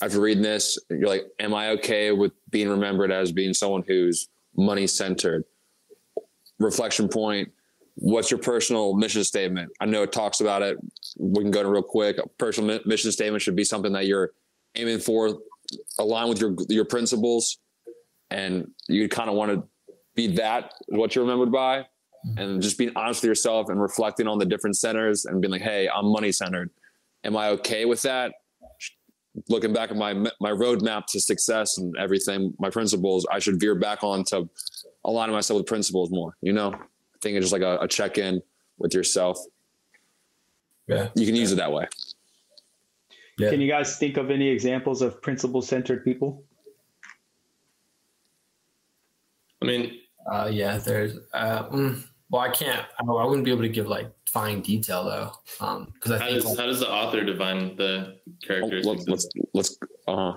after 0.00 0.22
reading 0.22 0.42
this, 0.42 0.78
you're 0.88 1.06
like, 1.06 1.24
am 1.38 1.52
I 1.52 1.72
okay 1.72 2.10
with 2.10 2.32
being 2.48 2.70
remembered 2.70 3.12
as 3.12 3.30
being 3.30 3.52
someone 3.52 3.84
who's 3.86 4.30
money 4.56 4.86
centered? 4.86 5.44
Reflection 6.58 7.10
point. 7.10 7.52
What's 8.00 8.30
your 8.30 8.38
personal 8.38 8.94
mission 8.94 9.24
statement? 9.24 9.72
I 9.80 9.86
know 9.86 10.02
it 10.04 10.12
talks 10.12 10.40
about 10.40 10.62
it. 10.62 10.78
We 11.18 11.42
can 11.42 11.50
go 11.50 11.62
to 11.62 11.68
real 11.68 11.82
quick. 11.82 12.18
A 12.18 12.28
personal 12.38 12.80
mission 12.86 13.10
statement 13.10 13.42
should 13.42 13.56
be 13.56 13.64
something 13.64 13.92
that 13.92 14.06
you're 14.06 14.30
aiming 14.76 15.00
for, 15.00 15.38
align 15.98 16.28
with 16.28 16.40
your 16.40 16.54
your 16.68 16.84
principles, 16.84 17.58
and 18.30 18.70
you 18.88 19.08
kind 19.08 19.28
of 19.28 19.34
want 19.34 19.52
to 19.52 19.64
be 20.14 20.28
that 20.28 20.74
what 20.88 21.14
you're 21.16 21.24
remembered 21.24 21.50
by, 21.50 21.86
and 22.36 22.62
just 22.62 22.78
being 22.78 22.92
honest 22.94 23.22
with 23.22 23.28
yourself 23.28 23.68
and 23.68 23.80
reflecting 23.80 24.28
on 24.28 24.38
the 24.38 24.46
different 24.46 24.76
centers 24.76 25.24
and 25.24 25.40
being 25.40 25.50
like, 25.50 25.62
hey, 25.62 25.88
I'm 25.88 26.06
money 26.06 26.30
centered. 26.30 26.70
Am 27.24 27.36
I 27.36 27.48
okay 27.48 27.84
with 27.84 28.02
that? 28.02 28.32
looking 29.48 29.72
back 29.72 29.90
at 29.90 29.96
my 29.96 30.14
my 30.14 30.50
roadmap 30.50 31.06
to 31.06 31.20
success 31.20 31.78
and 31.78 31.96
everything, 31.96 32.54
my 32.58 32.70
principles, 32.70 33.26
I 33.30 33.38
should 33.38 33.60
veer 33.60 33.74
back 33.74 34.02
on 34.02 34.24
to 34.24 34.48
aligning 35.04 35.34
myself 35.34 35.58
with 35.58 35.66
principles 35.66 36.10
more. 36.10 36.36
You 36.40 36.52
know, 36.52 36.74
think 37.20 37.36
it's 37.36 37.44
just 37.44 37.52
like 37.52 37.62
a, 37.62 37.78
a 37.82 37.88
check 37.88 38.18
in 38.18 38.42
with 38.78 38.94
yourself. 38.94 39.38
Yeah, 40.86 41.08
you 41.14 41.26
can 41.26 41.36
use 41.36 41.52
it 41.52 41.56
that 41.56 41.72
way. 41.72 41.86
Yeah. 43.38 43.50
Can 43.50 43.60
you 43.60 43.68
guys 43.68 43.96
think 43.96 44.16
of 44.16 44.30
any 44.30 44.48
examples 44.48 45.00
of 45.00 45.22
principle 45.22 45.62
centered 45.62 46.04
people? 46.04 46.42
I 49.62 49.66
mean, 49.66 49.98
uh, 50.30 50.48
yeah, 50.52 50.78
there's. 50.78 51.18
Uh, 51.32 51.68
mm, 51.68 52.04
well, 52.30 52.42
I 52.42 52.50
can't. 52.50 52.84
I, 53.00 53.04
I 53.04 53.24
wouldn't 53.24 53.44
be 53.44 53.52
able 53.52 53.62
to 53.62 53.68
give 53.68 53.86
like 53.86 54.10
fine 54.26 54.60
detail 54.60 55.04
though, 55.04 55.32
Um, 55.64 55.92
because 55.94 56.12
um, 56.12 56.16
I 56.16 56.18
how 56.18 56.26
think 56.26 56.42
does, 56.42 56.44
like, 56.50 56.58
how 56.58 56.66
does 56.66 56.80
the 56.80 56.90
author 56.90 57.24
define 57.24 57.76
the 57.76 58.18
characters? 58.42 58.84
Let's 58.84 59.06
let's, 59.08 59.28
let's 59.54 59.78
uh 60.06 60.34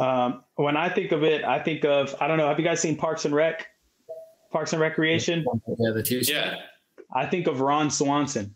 um, 0.00 0.44
when 0.54 0.76
I 0.76 0.88
think 0.88 1.10
of 1.12 1.24
it, 1.24 1.44
I 1.44 1.62
think 1.62 1.84
of 1.84 2.14
I 2.20 2.28
don't 2.28 2.38
know. 2.38 2.48
Have 2.48 2.58
you 2.58 2.64
guys 2.64 2.80
seen 2.80 2.96
Parks 2.96 3.24
and 3.24 3.34
Rec? 3.34 3.66
Parks 4.50 4.72
and 4.72 4.80
Recreation. 4.80 5.44
Yeah, 5.78 5.90
the 5.92 6.02
two. 6.02 6.20
Yeah. 6.22 6.56
I 7.14 7.26
think 7.26 7.46
of 7.46 7.60
Ron 7.60 7.90
Swanson. 7.90 8.54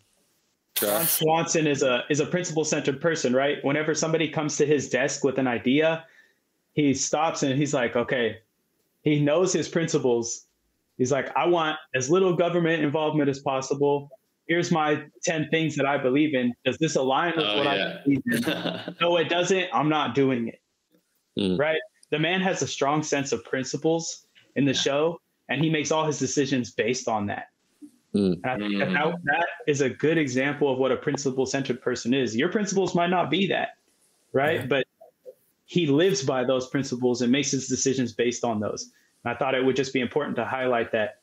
Ron 0.82 1.04
Swanson 1.04 1.66
is 1.66 1.82
a 1.82 2.04
is 2.10 2.20
a 2.20 2.26
principle 2.26 2.64
centered 2.64 3.00
person, 3.00 3.34
right? 3.34 3.58
Whenever 3.62 3.94
somebody 3.94 4.28
comes 4.28 4.56
to 4.56 4.66
his 4.66 4.88
desk 4.88 5.22
with 5.22 5.38
an 5.38 5.46
idea, 5.46 6.04
he 6.72 6.94
stops 6.94 7.42
and 7.42 7.58
he's 7.58 7.72
like, 7.72 7.94
okay, 7.94 8.38
he 9.02 9.20
knows 9.20 9.52
his 9.52 9.68
principles 9.68 10.46
He's 10.98 11.10
like, 11.12 11.30
I 11.36 11.46
want 11.46 11.78
as 11.94 12.10
little 12.10 12.34
government 12.34 12.82
involvement 12.82 13.28
as 13.28 13.40
possible. 13.40 14.10
Here's 14.46 14.70
my 14.70 15.02
10 15.24 15.48
things 15.50 15.76
that 15.76 15.86
I 15.86 15.98
believe 15.98 16.34
in. 16.34 16.52
Does 16.64 16.78
this 16.78 16.96
align 16.96 17.32
with 17.36 17.44
oh, 17.46 17.56
what 17.56 17.76
yeah. 17.76 17.98
I 17.98 18.02
believe 18.04 18.22
in? 18.26 18.94
no, 19.00 19.16
it 19.16 19.28
doesn't. 19.28 19.68
I'm 19.72 19.88
not 19.88 20.14
doing 20.14 20.48
it. 20.48 20.60
Mm. 21.38 21.58
Right? 21.58 21.80
The 22.10 22.18
man 22.18 22.40
has 22.40 22.62
a 22.62 22.66
strong 22.66 23.02
sense 23.02 23.32
of 23.32 23.44
principles 23.44 24.26
in 24.56 24.64
the 24.64 24.74
show, 24.74 25.18
and 25.52 25.62
he 25.62 25.68
makes 25.68 25.92
all 25.92 26.06
his 26.06 26.18
decisions 26.18 26.70
based 26.70 27.08
on 27.08 27.26
that. 27.26 27.48
Mm. 28.14 28.40
And 28.44 28.46
I 28.46 28.56
think 28.56 28.78
that, 28.78 28.92
that, 28.92 29.14
that 29.24 29.46
is 29.66 29.82
a 29.82 29.90
good 29.90 30.16
example 30.16 30.72
of 30.72 30.78
what 30.78 30.92
a 30.92 30.96
principle 30.96 31.44
centered 31.44 31.80
person 31.80 32.14
is. 32.14 32.34
Your 32.34 32.48
principles 32.48 32.94
might 32.94 33.10
not 33.10 33.30
be 33.30 33.46
that, 33.48 33.76
right? 34.32 34.60
Yeah. 34.60 34.66
But 34.66 34.86
he 35.66 35.86
lives 35.86 36.22
by 36.22 36.44
those 36.44 36.68
principles 36.68 37.22
and 37.22 37.30
makes 37.30 37.50
his 37.50 37.68
decisions 37.68 38.12
based 38.12 38.44
on 38.44 38.60
those. 38.60 38.90
I 39.24 39.34
thought 39.34 39.54
it 39.54 39.64
would 39.64 39.76
just 39.76 39.92
be 39.92 40.00
important 40.00 40.36
to 40.36 40.44
highlight 40.44 40.90
that 40.92 41.20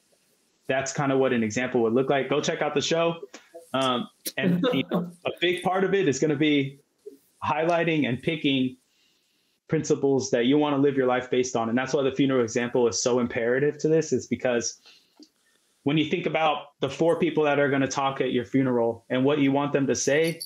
that's 0.68 0.94
kind 0.94 1.12
of 1.12 1.20
what 1.20 1.34
an 1.34 1.44
example 1.44 1.82
would 1.82 1.94
look 1.94 2.10
like. 2.10 2.30
Go 2.30 2.40
check 2.40 2.62
out 2.62 2.74
the 2.74 2.82
show. 2.82 3.18
Um, 3.74 4.08
and 4.38 4.66
you 4.74 4.84
know, 4.92 5.12
a 5.26 5.32
big 5.42 5.64
part 5.64 5.84
of 5.84 5.94
it 5.94 6.08
is 6.08 6.20
going 6.20 6.30
to 6.30 6.38
be 6.38 6.80
highlighting 7.44 8.08
and 8.08 8.22
picking 8.22 8.78
principles 9.70 10.30
that 10.32 10.46
you 10.46 10.58
want 10.58 10.76
to 10.76 10.82
live 10.82 10.98
your 10.98 11.08
life 11.08 11.30
based 11.30 11.56
on. 11.56 11.70
And 11.70 11.78
that's 11.78 11.94
why 11.94 12.04
the 12.04 12.12
funeral 12.12 12.44
example 12.44 12.88
is 12.88 13.02
so 13.02 13.20
imperative 13.20 13.78
to 13.80 13.88
this, 13.88 14.12
is 14.12 14.28
because 14.28 14.82
when 15.84 15.98
you 15.98 16.10
think 16.10 16.26
about 16.26 16.80
the 16.82 16.90
four 16.90 17.18
people 17.18 17.44
that 17.46 17.60
are 17.60 17.70
going 17.70 17.82
to 17.82 17.88
talk 17.88 18.20
at 18.20 18.34
your 18.34 18.46
funeral 18.46 19.06
and 19.10 19.24
what 19.24 19.40
you 19.40 19.52
want 19.52 19.72
them 19.72 19.88
to 19.88 19.96
say, 19.96 20.42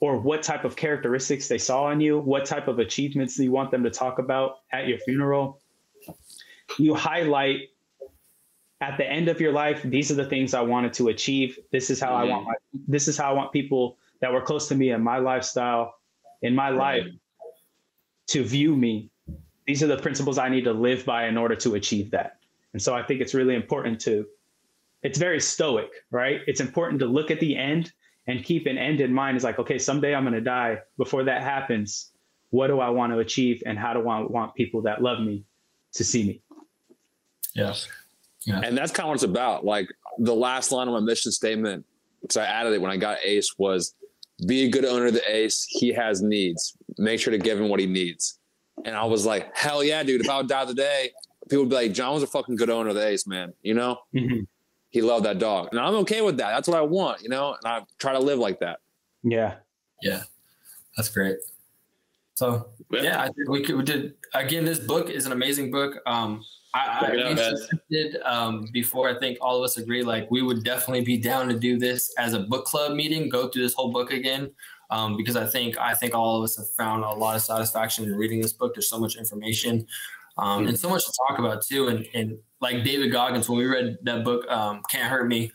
or 0.00 0.18
what 0.18 0.42
type 0.42 0.64
of 0.64 0.76
characteristics 0.76 1.48
they 1.48 1.58
saw 1.58 1.90
in 1.90 2.00
you, 2.00 2.18
what 2.18 2.44
type 2.44 2.68
of 2.68 2.78
achievements 2.78 3.38
you 3.38 3.52
want 3.52 3.70
them 3.70 3.82
to 3.82 3.90
talk 3.90 4.18
about 4.18 4.58
at 4.72 4.86
your 4.86 4.98
funeral, 4.98 5.60
you 6.78 6.94
highlight 6.94 7.68
at 8.80 8.98
the 8.98 9.06
end 9.06 9.28
of 9.28 9.40
your 9.40 9.52
life 9.52 9.80
these 9.84 10.10
are 10.10 10.14
the 10.14 10.26
things 10.26 10.52
i 10.52 10.60
wanted 10.60 10.92
to 10.92 11.08
achieve 11.08 11.58
this 11.72 11.88
is 11.88 11.98
how 11.98 12.10
mm-hmm. 12.10 12.16
i 12.16 12.24
want 12.24 12.46
my, 12.46 12.54
this 12.86 13.08
is 13.08 13.16
how 13.16 13.30
i 13.30 13.32
want 13.32 13.50
people 13.50 13.96
that 14.20 14.30
were 14.30 14.40
close 14.40 14.68
to 14.68 14.74
me 14.74 14.90
in 14.90 15.02
my 15.02 15.16
lifestyle 15.16 15.94
in 16.42 16.54
my 16.54 16.68
life 16.68 17.06
to 18.28 18.44
view 18.44 18.76
me 18.76 19.10
these 19.66 19.82
are 19.82 19.86
the 19.86 19.96
principles 19.96 20.38
i 20.38 20.48
need 20.48 20.64
to 20.64 20.72
live 20.72 21.04
by 21.04 21.26
in 21.26 21.36
order 21.36 21.54
to 21.54 21.74
achieve 21.74 22.10
that 22.10 22.38
and 22.72 22.82
so 22.82 22.94
i 22.94 23.02
think 23.02 23.20
it's 23.20 23.34
really 23.34 23.54
important 23.54 24.00
to 24.00 24.26
it's 25.02 25.18
very 25.18 25.40
stoic 25.40 25.90
right 26.10 26.40
it's 26.46 26.60
important 26.60 27.00
to 27.00 27.06
look 27.06 27.30
at 27.30 27.40
the 27.40 27.56
end 27.56 27.92
and 28.28 28.44
keep 28.44 28.66
an 28.66 28.76
end 28.76 29.00
in 29.00 29.12
mind 29.12 29.36
is 29.36 29.44
like 29.44 29.58
okay 29.58 29.78
someday 29.78 30.14
i'm 30.14 30.24
going 30.24 30.34
to 30.34 30.40
die 30.40 30.78
before 30.96 31.24
that 31.24 31.42
happens 31.42 32.12
what 32.50 32.68
do 32.68 32.80
i 32.80 32.88
want 32.88 33.12
to 33.12 33.18
achieve 33.18 33.62
and 33.66 33.78
how 33.78 33.92
do 33.92 34.08
i 34.08 34.20
want 34.20 34.54
people 34.54 34.82
that 34.82 35.02
love 35.02 35.20
me 35.20 35.44
to 35.92 36.04
see 36.04 36.26
me 36.26 36.40
yeah. 37.56 37.74
Yeah. 38.44 38.60
And 38.62 38.76
that's 38.78 38.92
kind 38.92 39.06
of 39.06 39.08
what 39.08 39.14
it's 39.14 39.24
about. 39.24 39.64
Like 39.64 39.88
the 40.18 40.34
last 40.34 40.70
line 40.70 40.86
of 40.86 40.94
my 40.94 41.00
mission 41.00 41.32
statement, 41.32 41.84
because 42.22 42.36
I 42.36 42.44
added 42.44 42.74
it 42.74 42.80
when 42.80 42.90
I 42.90 42.96
got 42.96 43.18
Ace, 43.24 43.54
was 43.58 43.94
be 44.44 44.64
a 44.64 44.68
good 44.68 44.84
owner 44.84 45.06
of 45.06 45.14
the 45.14 45.34
Ace. 45.34 45.66
He 45.68 45.92
has 45.92 46.22
needs. 46.22 46.76
Make 46.98 47.20
sure 47.20 47.30
to 47.30 47.38
give 47.38 47.58
him 47.58 47.68
what 47.68 47.80
he 47.80 47.86
needs. 47.86 48.38
And 48.84 48.94
I 48.94 49.04
was 49.04 49.24
like, 49.24 49.54
hell 49.56 49.82
yeah, 49.82 50.02
dude. 50.02 50.20
If 50.20 50.28
I 50.28 50.38
would 50.38 50.48
die 50.48 50.66
today, 50.66 51.10
people 51.48 51.64
would 51.64 51.70
be 51.70 51.76
like, 51.76 51.92
John 51.92 52.14
was 52.14 52.22
a 52.22 52.26
fucking 52.26 52.56
good 52.56 52.68
owner 52.68 52.90
of 52.90 52.94
the 52.94 53.06
Ace, 53.06 53.26
man. 53.26 53.54
You 53.62 53.74
know? 53.74 53.98
Mm-hmm. 54.14 54.40
He 54.90 55.02
loved 55.02 55.24
that 55.24 55.38
dog. 55.38 55.68
And 55.70 55.80
I'm 55.80 55.94
okay 55.96 56.20
with 56.20 56.36
that. 56.38 56.50
That's 56.50 56.68
what 56.68 56.76
I 56.76 56.82
want, 56.82 57.22
you 57.22 57.28
know? 57.28 57.54
And 57.54 57.72
I 57.72 57.82
try 57.98 58.12
to 58.12 58.18
live 58.18 58.38
like 58.38 58.60
that. 58.60 58.80
Yeah. 59.22 59.54
Yeah. 60.02 60.22
That's 60.96 61.08
great. 61.08 61.36
So 62.36 62.68
yeah, 62.92 63.22
I 63.22 63.26
think 63.26 63.48
we, 63.48 63.62
could, 63.62 63.76
we 63.76 63.82
did 63.82 64.14
again. 64.34 64.66
This 64.66 64.78
book 64.78 65.08
is 65.08 65.24
an 65.24 65.32
amazing 65.32 65.70
book. 65.70 65.96
Um, 66.06 66.44
I, 66.74 67.24
I 67.26 67.32
out, 67.32 67.54
did 67.90 68.16
um, 68.24 68.68
before. 68.74 69.08
I 69.08 69.18
think 69.18 69.38
all 69.40 69.56
of 69.56 69.64
us 69.64 69.78
agree 69.78 70.02
like 70.02 70.30
we 70.30 70.42
would 70.42 70.62
definitely 70.62 71.02
be 71.02 71.16
down 71.16 71.48
to 71.48 71.58
do 71.58 71.78
this 71.78 72.12
as 72.18 72.34
a 72.34 72.40
book 72.40 72.66
club 72.66 72.92
meeting. 72.92 73.30
Go 73.30 73.48
through 73.48 73.62
this 73.62 73.72
whole 73.72 73.90
book 73.90 74.12
again 74.12 74.50
um, 74.90 75.16
because 75.16 75.34
I 75.34 75.46
think 75.46 75.78
I 75.78 75.94
think 75.94 76.14
all 76.14 76.36
of 76.36 76.44
us 76.44 76.58
have 76.58 76.68
found 76.76 77.04
a 77.04 77.10
lot 77.10 77.36
of 77.36 77.42
satisfaction 77.42 78.04
in 78.04 78.14
reading 78.14 78.42
this 78.42 78.52
book. 78.52 78.74
There's 78.74 78.90
so 78.90 79.00
much 79.00 79.16
information 79.16 79.86
um, 80.36 80.66
and 80.66 80.78
so 80.78 80.90
much 80.90 81.06
to 81.06 81.12
talk 81.26 81.38
about 81.38 81.62
too. 81.62 81.88
And, 81.88 82.06
and 82.12 82.38
like 82.60 82.84
David 82.84 83.12
Goggins, 83.12 83.48
when 83.48 83.58
we 83.58 83.64
read 83.64 83.96
that 84.02 84.24
book, 84.24 84.46
um, 84.50 84.82
Can't 84.90 85.08
Hurt 85.10 85.26
Me, 85.26 85.50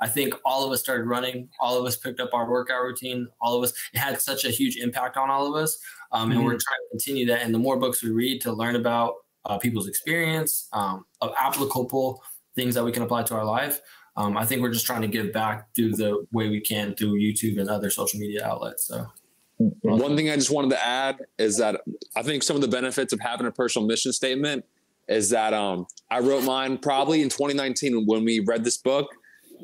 I 0.00 0.08
think 0.08 0.34
all 0.44 0.64
of 0.64 0.72
us 0.72 0.80
started 0.80 1.04
running. 1.04 1.48
All 1.60 1.78
of 1.78 1.84
us 1.84 1.96
picked 1.96 2.18
up 2.18 2.30
our 2.32 2.50
workout 2.50 2.82
routine. 2.82 3.28
All 3.40 3.56
of 3.56 3.62
us, 3.62 3.72
it 3.92 3.98
had 3.98 4.20
such 4.20 4.44
a 4.44 4.50
huge 4.50 4.76
impact 4.76 5.16
on 5.16 5.30
all 5.30 5.46
of 5.46 5.62
us. 5.62 5.78
Um, 6.12 6.28
mm-hmm. 6.28 6.38
And 6.38 6.44
we're 6.44 6.50
trying 6.52 6.60
to 6.60 6.90
continue 6.90 7.26
that. 7.26 7.42
And 7.42 7.54
the 7.54 7.58
more 7.58 7.78
books 7.78 8.02
we 8.02 8.10
read 8.10 8.40
to 8.42 8.52
learn 8.52 8.76
about 8.76 9.14
uh, 9.44 9.58
people's 9.58 9.88
experience 9.88 10.68
um, 10.72 11.04
of 11.20 11.32
applicable 11.38 12.22
things 12.54 12.74
that 12.74 12.84
we 12.84 12.92
can 12.92 13.02
apply 13.02 13.22
to 13.24 13.34
our 13.34 13.44
life, 13.44 13.80
um, 14.16 14.36
I 14.36 14.44
think 14.44 14.60
we're 14.60 14.72
just 14.72 14.86
trying 14.86 15.02
to 15.02 15.08
give 15.08 15.32
back 15.32 15.74
through 15.74 15.92
the 15.92 16.26
way 16.32 16.48
we 16.48 16.60
can 16.60 16.94
through 16.94 17.14
YouTube 17.14 17.58
and 17.58 17.68
other 17.68 17.90
social 17.90 18.20
media 18.20 18.46
outlets. 18.46 18.84
So. 18.84 19.06
One 19.82 20.16
thing 20.16 20.28
I 20.28 20.36
just 20.36 20.50
wanted 20.50 20.70
to 20.70 20.84
add 20.84 21.18
is 21.38 21.58
that 21.58 21.80
I 22.16 22.22
think 22.22 22.42
some 22.42 22.56
of 22.56 22.62
the 22.62 22.68
benefits 22.68 23.12
of 23.12 23.20
having 23.20 23.46
a 23.46 23.52
personal 23.52 23.86
mission 23.86 24.12
statement 24.12 24.64
is 25.08 25.30
that 25.30 25.54
um, 25.54 25.86
I 26.10 26.20
wrote 26.20 26.44
mine 26.44 26.78
probably 26.78 27.22
in 27.22 27.28
2019 27.28 28.06
when 28.06 28.24
we 28.24 28.40
read 28.40 28.64
this 28.64 28.76
book. 28.76 29.08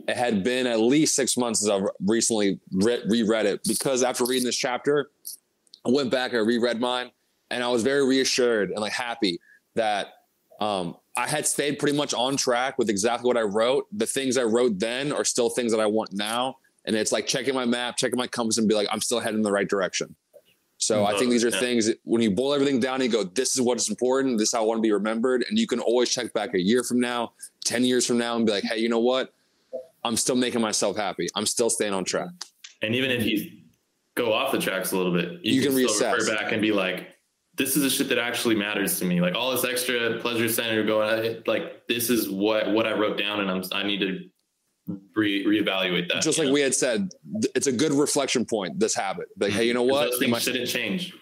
It 0.06 0.16
had 0.16 0.44
been 0.44 0.66
at 0.66 0.78
least 0.78 1.16
six 1.16 1.36
months 1.36 1.62
as 1.62 1.70
I've 1.70 1.88
recently 2.06 2.60
re- 2.72 3.02
reread 3.08 3.46
it 3.46 3.60
because 3.66 4.04
after 4.04 4.24
reading 4.24 4.44
this 4.44 4.56
chapter, 4.56 5.10
I 5.88 5.90
went 5.90 6.10
back 6.10 6.32
and 6.32 6.40
I 6.40 6.42
reread 6.42 6.80
mine, 6.80 7.10
and 7.50 7.64
I 7.64 7.68
was 7.68 7.82
very 7.82 8.06
reassured 8.06 8.70
and 8.70 8.80
like 8.80 8.92
happy 8.92 9.40
that 9.74 10.08
um, 10.60 10.96
I 11.16 11.26
had 11.26 11.46
stayed 11.46 11.78
pretty 11.78 11.96
much 11.96 12.12
on 12.12 12.36
track 12.36 12.78
with 12.78 12.90
exactly 12.90 13.26
what 13.26 13.36
I 13.36 13.42
wrote. 13.42 13.86
The 13.92 14.06
things 14.06 14.36
I 14.36 14.42
wrote 14.42 14.78
then 14.78 15.12
are 15.12 15.24
still 15.24 15.48
things 15.48 15.72
that 15.72 15.80
I 15.80 15.86
want 15.86 16.12
now, 16.12 16.56
and 16.84 16.94
it's 16.94 17.12
like 17.12 17.26
checking 17.26 17.54
my 17.54 17.64
map, 17.64 17.96
checking 17.96 18.18
my 18.18 18.26
compass, 18.26 18.58
and 18.58 18.68
be 18.68 18.74
like, 18.74 18.88
I'm 18.92 19.00
still 19.00 19.20
heading 19.20 19.38
in 19.38 19.42
the 19.42 19.52
right 19.52 19.68
direction. 19.68 20.14
So 20.80 21.04
I 21.04 21.18
think 21.18 21.32
these 21.32 21.44
are 21.44 21.50
things 21.50 21.86
that 21.86 21.98
when 22.04 22.22
you 22.22 22.30
boil 22.30 22.54
everything 22.54 22.78
down, 22.78 23.00
you 23.00 23.08
go, 23.08 23.24
this 23.24 23.56
is 23.56 23.60
what 23.60 23.78
is 23.78 23.88
important. 23.88 24.38
This 24.38 24.50
is 24.50 24.52
how 24.54 24.62
I 24.62 24.64
want 24.64 24.78
to 24.78 24.82
be 24.82 24.92
remembered. 24.92 25.44
And 25.48 25.58
you 25.58 25.66
can 25.66 25.80
always 25.80 26.08
check 26.08 26.32
back 26.32 26.54
a 26.54 26.60
year 26.60 26.84
from 26.84 27.00
now, 27.00 27.32
10 27.64 27.84
years 27.84 28.06
from 28.06 28.16
now, 28.16 28.36
and 28.36 28.46
be 28.46 28.52
like, 28.52 28.62
hey, 28.62 28.78
you 28.78 28.88
know 28.88 29.00
what? 29.00 29.34
I'm 30.04 30.16
still 30.16 30.36
making 30.36 30.60
myself 30.60 30.96
happy. 30.96 31.26
I'm 31.34 31.46
still 31.46 31.68
staying 31.68 31.94
on 31.94 32.04
track. 32.04 32.28
And 32.80 32.94
even 32.94 33.10
if 33.10 33.26
you 33.26 33.50
go 34.18 34.32
off 34.32 34.52
the 34.52 34.58
tracks 34.58 34.92
a 34.92 34.96
little 34.96 35.12
bit, 35.12 35.40
you, 35.44 35.54
you 35.54 35.62
can, 35.62 35.70
can 35.70 35.86
reassess. 35.86 36.12
refer 36.18 36.34
back 36.34 36.52
and 36.52 36.60
be 36.60 36.72
like, 36.72 37.08
this 37.56 37.76
is 37.76 37.82
the 37.82 37.90
shit 37.90 38.08
that 38.08 38.18
actually 38.18 38.54
matters 38.54 38.98
to 38.98 39.04
me. 39.04 39.20
Like 39.20 39.34
all 39.34 39.50
this 39.50 39.64
extra 39.64 40.18
pleasure 40.18 40.48
center 40.48 40.84
going, 40.84 41.42
like 41.46 41.86
this 41.88 42.10
is 42.10 42.28
what 42.28 42.70
what 42.72 42.86
I 42.86 42.92
wrote 42.92 43.18
down, 43.18 43.40
and 43.40 43.50
I'm 43.50 43.62
I 43.72 43.82
need 43.82 44.00
to 44.00 44.28
re- 45.14 45.44
reevaluate 45.44 46.08
that. 46.08 46.22
Just 46.22 46.38
like 46.38 46.48
know? 46.48 46.54
we 46.54 46.60
had 46.60 46.74
said, 46.74 47.10
it's 47.54 47.66
a 47.66 47.72
good 47.72 47.92
reflection 47.92 48.44
point. 48.44 48.78
This 48.78 48.94
habit, 48.94 49.28
like, 49.38 49.52
hey, 49.52 49.64
you 49.64 49.74
know 49.74 49.82
what? 49.82 50.10
Those 50.10 50.18
things 50.20 50.34
I, 50.34 50.38
shouldn't 50.38 50.68
change. 50.68 51.14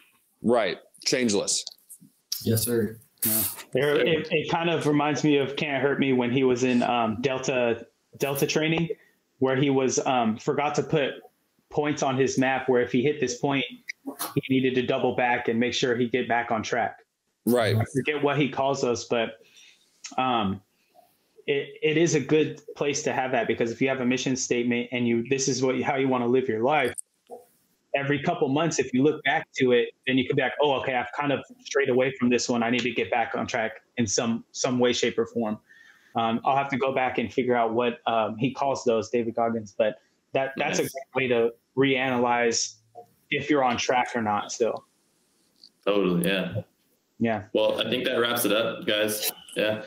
Right, 0.42 0.78
changeless. 1.04 1.64
Yes, 2.42 2.62
sir. 2.62 2.98
Yeah. 3.24 3.42
It, 3.74 4.28
it, 4.30 4.50
kind 4.50 4.70
of 4.70 4.86
reminds 4.86 5.24
me 5.24 5.38
of 5.38 5.56
"Can't 5.56 5.82
Hurt 5.82 5.98
Me" 5.98 6.12
when 6.12 6.30
he 6.30 6.44
was 6.44 6.64
in 6.64 6.82
um, 6.82 7.18
Delta 7.22 7.86
Delta 8.18 8.46
training, 8.46 8.90
where 9.38 9.56
he 9.56 9.70
was 9.70 9.98
um, 10.06 10.36
forgot 10.36 10.74
to 10.76 10.82
put 10.82 11.14
points 11.76 12.02
on 12.02 12.16
his 12.16 12.38
map. 12.38 12.68
Where 12.68 12.80
if 12.80 12.90
he 12.90 13.02
hit 13.02 13.20
this 13.20 13.36
point, 13.38 13.64
he 14.34 14.42
needed 14.48 14.74
to 14.76 14.82
double 14.82 15.14
back 15.14 15.48
and 15.48 15.60
make 15.60 15.74
sure 15.74 15.94
he 15.94 16.08
get 16.08 16.26
back 16.26 16.50
on 16.50 16.62
track. 16.62 17.00
Right. 17.44 17.76
I 17.76 17.84
forget 17.94 18.22
what 18.22 18.38
he 18.38 18.48
calls 18.48 18.82
us, 18.82 19.04
but 19.04 19.34
um, 20.16 20.60
it, 21.46 21.74
it 21.82 21.96
is 21.96 22.14
a 22.14 22.20
good 22.20 22.60
place 22.74 23.02
to 23.04 23.12
have 23.12 23.30
that 23.32 23.46
because 23.46 23.70
if 23.70 23.80
you 23.80 23.88
have 23.88 24.00
a 24.00 24.06
mission 24.06 24.34
statement 24.34 24.88
and 24.90 25.06
you 25.06 25.28
this 25.28 25.46
is 25.46 25.62
what 25.62 25.80
how 25.82 25.96
you 25.96 26.08
want 26.08 26.24
to 26.24 26.28
live 26.28 26.48
your 26.48 26.64
life, 26.64 26.92
every 27.94 28.20
couple 28.20 28.48
months, 28.48 28.78
if 28.78 28.92
you 28.92 29.02
look 29.02 29.22
back 29.24 29.46
to 29.58 29.72
it, 29.72 29.90
then 30.06 30.18
you 30.18 30.26
could 30.26 30.36
be 30.36 30.42
like, 30.42 30.54
oh, 30.60 30.72
okay, 30.80 30.94
I've 30.94 31.12
kind 31.18 31.32
of 31.32 31.44
strayed 31.60 31.88
away 31.88 32.12
from 32.18 32.30
this 32.30 32.48
one. 32.48 32.62
I 32.62 32.70
need 32.70 32.80
to 32.80 32.90
get 32.90 33.10
back 33.10 33.34
on 33.36 33.46
track 33.46 33.72
in 33.96 34.06
some 34.06 34.44
some 34.52 34.78
way, 34.78 34.92
shape, 34.92 35.18
or 35.18 35.26
form. 35.26 35.58
Um, 36.16 36.40
I'll 36.44 36.56
have 36.56 36.70
to 36.70 36.78
go 36.78 36.94
back 36.94 37.18
and 37.18 37.32
figure 37.32 37.54
out 37.54 37.74
what 37.74 37.98
um, 38.06 38.36
he 38.38 38.50
calls 38.50 38.84
those, 38.84 39.10
David 39.10 39.34
Goggins. 39.34 39.74
But 39.76 39.96
that 40.32 40.52
that's 40.56 40.78
nice. 40.78 40.88
a 40.88 40.90
great 41.14 41.24
way 41.24 41.28
to 41.28 41.52
reanalyze 41.76 42.74
if 43.30 43.50
you're 43.50 43.64
on 43.64 43.76
track 43.76 44.08
or 44.14 44.22
not 44.22 44.52
still. 44.52 44.84
Totally. 45.84 46.28
Yeah. 46.28 46.62
Yeah. 47.18 47.44
Well, 47.52 47.80
I 47.80 47.88
think 47.88 48.04
that 48.04 48.16
wraps 48.16 48.44
it 48.44 48.52
up, 48.52 48.86
guys. 48.86 49.30
Yeah. 49.56 49.82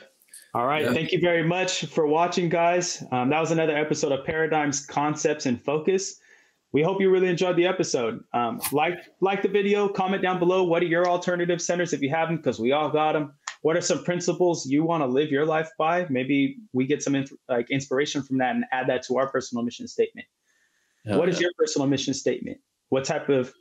All 0.53 0.65
right. 0.65 0.83
Yeah. 0.83 0.93
Thank 0.93 1.11
you 1.11 1.19
very 1.19 1.43
much 1.43 1.85
for 1.85 2.07
watching, 2.07 2.49
guys. 2.49 3.03
Um, 3.11 3.29
that 3.29 3.39
was 3.39 3.51
another 3.51 3.77
episode 3.77 4.11
of 4.11 4.25
Paradigms, 4.25 4.85
Concepts, 4.85 5.45
and 5.45 5.63
Focus. 5.63 6.19
We 6.71 6.81
hope 6.83 7.01
you 7.01 7.09
really 7.09 7.29
enjoyed 7.29 7.55
the 7.55 7.65
episode. 7.65 8.23
Um, 8.33 8.61
like 8.71 8.99
like 9.21 9.41
the 9.41 9.47
video, 9.47 9.87
comment 9.87 10.21
down 10.21 10.39
below. 10.39 10.63
What 10.63 10.83
are 10.83 10.87
your 10.87 11.07
alternative 11.07 11.61
centers 11.61 11.93
if 11.93 12.01
you 12.01 12.09
have 12.09 12.29
them? 12.29 12.37
Because 12.37 12.59
we 12.59 12.71
all 12.71 12.89
got 12.89 13.13
them. 13.13 13.33
What 13.61 13.75
are 13.75 13.81
some 13.81 14.03
principles 14.03 14.65
you 14.65 14.83
want 14.83 15.01
to 15.01 15.07
live 15.07 15.29
your 15.29 15.45
life 15.45 15.69
by? 15.77 16.07
Maybe 16.09 16.57
we 16.71 16.85
get 16.85 17.03
some 17.03 17.15
inf- 17.15 17.33
like 17.47 17.69
inspiration 17.69 18.23
from 18.23 18.37
that 18.37 18.55
and 18.55 18.65
add 18.71 18.87
that 18.87 19.03
to 19.03 19.17
our 19.17 19.29
personal 19.29 19.63
mission 19.63 19.87
statement. 19.87 20.27
What 21.05 21.29
is 21.29 21.39
your 21.39 21.51
personal 21.57 21.87
mission 21.87 22.13
statement? 22.13 22.57
What 22.89 23.05
type 23.05 23.29
of 23.29 23.53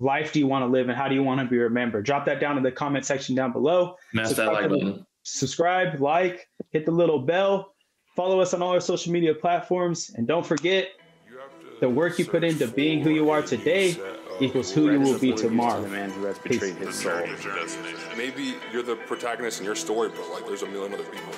life 0.00 0.32
do 0.32 0.38
you 0.38 0.46
want 0.46 0.62
to 0.62 0.66
live 0.66 0.88
and 0.88 0.96
how 0.96 1.08
do 1.08 1.14
you 1.14 1.22
want 1.22 1.40
to 1.40 1.46
be 1.46 1.58
remembered? 1.58 2.04
Drop 2.04 2.24
that 2.26 2.40
down 2.40 2.56
in 2.56 2.62
the 2.62 2.72
comment 2.72 3.04
section 3.04 3.34
down 3.34 3.52
below. 3.52 3.96
Smash 4.12 4.30
that 4.30 4.52
like 4.52 4.68
button. 4.68 5.06
Subscribe, 5.22 6.00
like, 6.00 6.48
hit 6.70 6.84
the 6.84 6.92
little 6.92 7.18
bell, 7.18 7.74
follow 8.14 8.40
us 8.40 8.52
on 8.52 8.60
all 8.60 8.72
our 8.72 8.80
social 8.80 9.12
media 9.12 9.34
platforms, 9.34 10.10
and 10.16 10.26
don't 10.26 10.44
forget 10.44 10.88
the 11.80 11.88
work 11.88 12.18
you 12.18 12.26
put 12.26 12.44
into 12.44 12.68
being 12.68 13.00
who 13.00 13.10
you 13.10 13.30
are 13.30 13.40
today 13.40 13.96
equals 14.40 14.70
who 14.72 14.90
you 14.90 15.00
will 15.00 15.18
be 15.18 15.32
tomorrow. 15.32 15.80
The 15.82 15.88
man 15.88 16.10
who 16.10 16.24
has 16.24 16.38
betrayed 16.38 16.74
his 16.76 16.94
soul. 16.96 17.26
Maybe 18.16 18.56
you're 18.72 18.82
the 18.82 18.96
protagonist 19.06 19.60
in 19.60 19.64
your 19.64 19.76
story, 19.76 20.10
but 20.10 20.28
like 20.30 20.46
there's 20.46 20.62
a 20.62 20.66
million 20.66 20.92
other 20.92 21.04
people. 21.04 21.32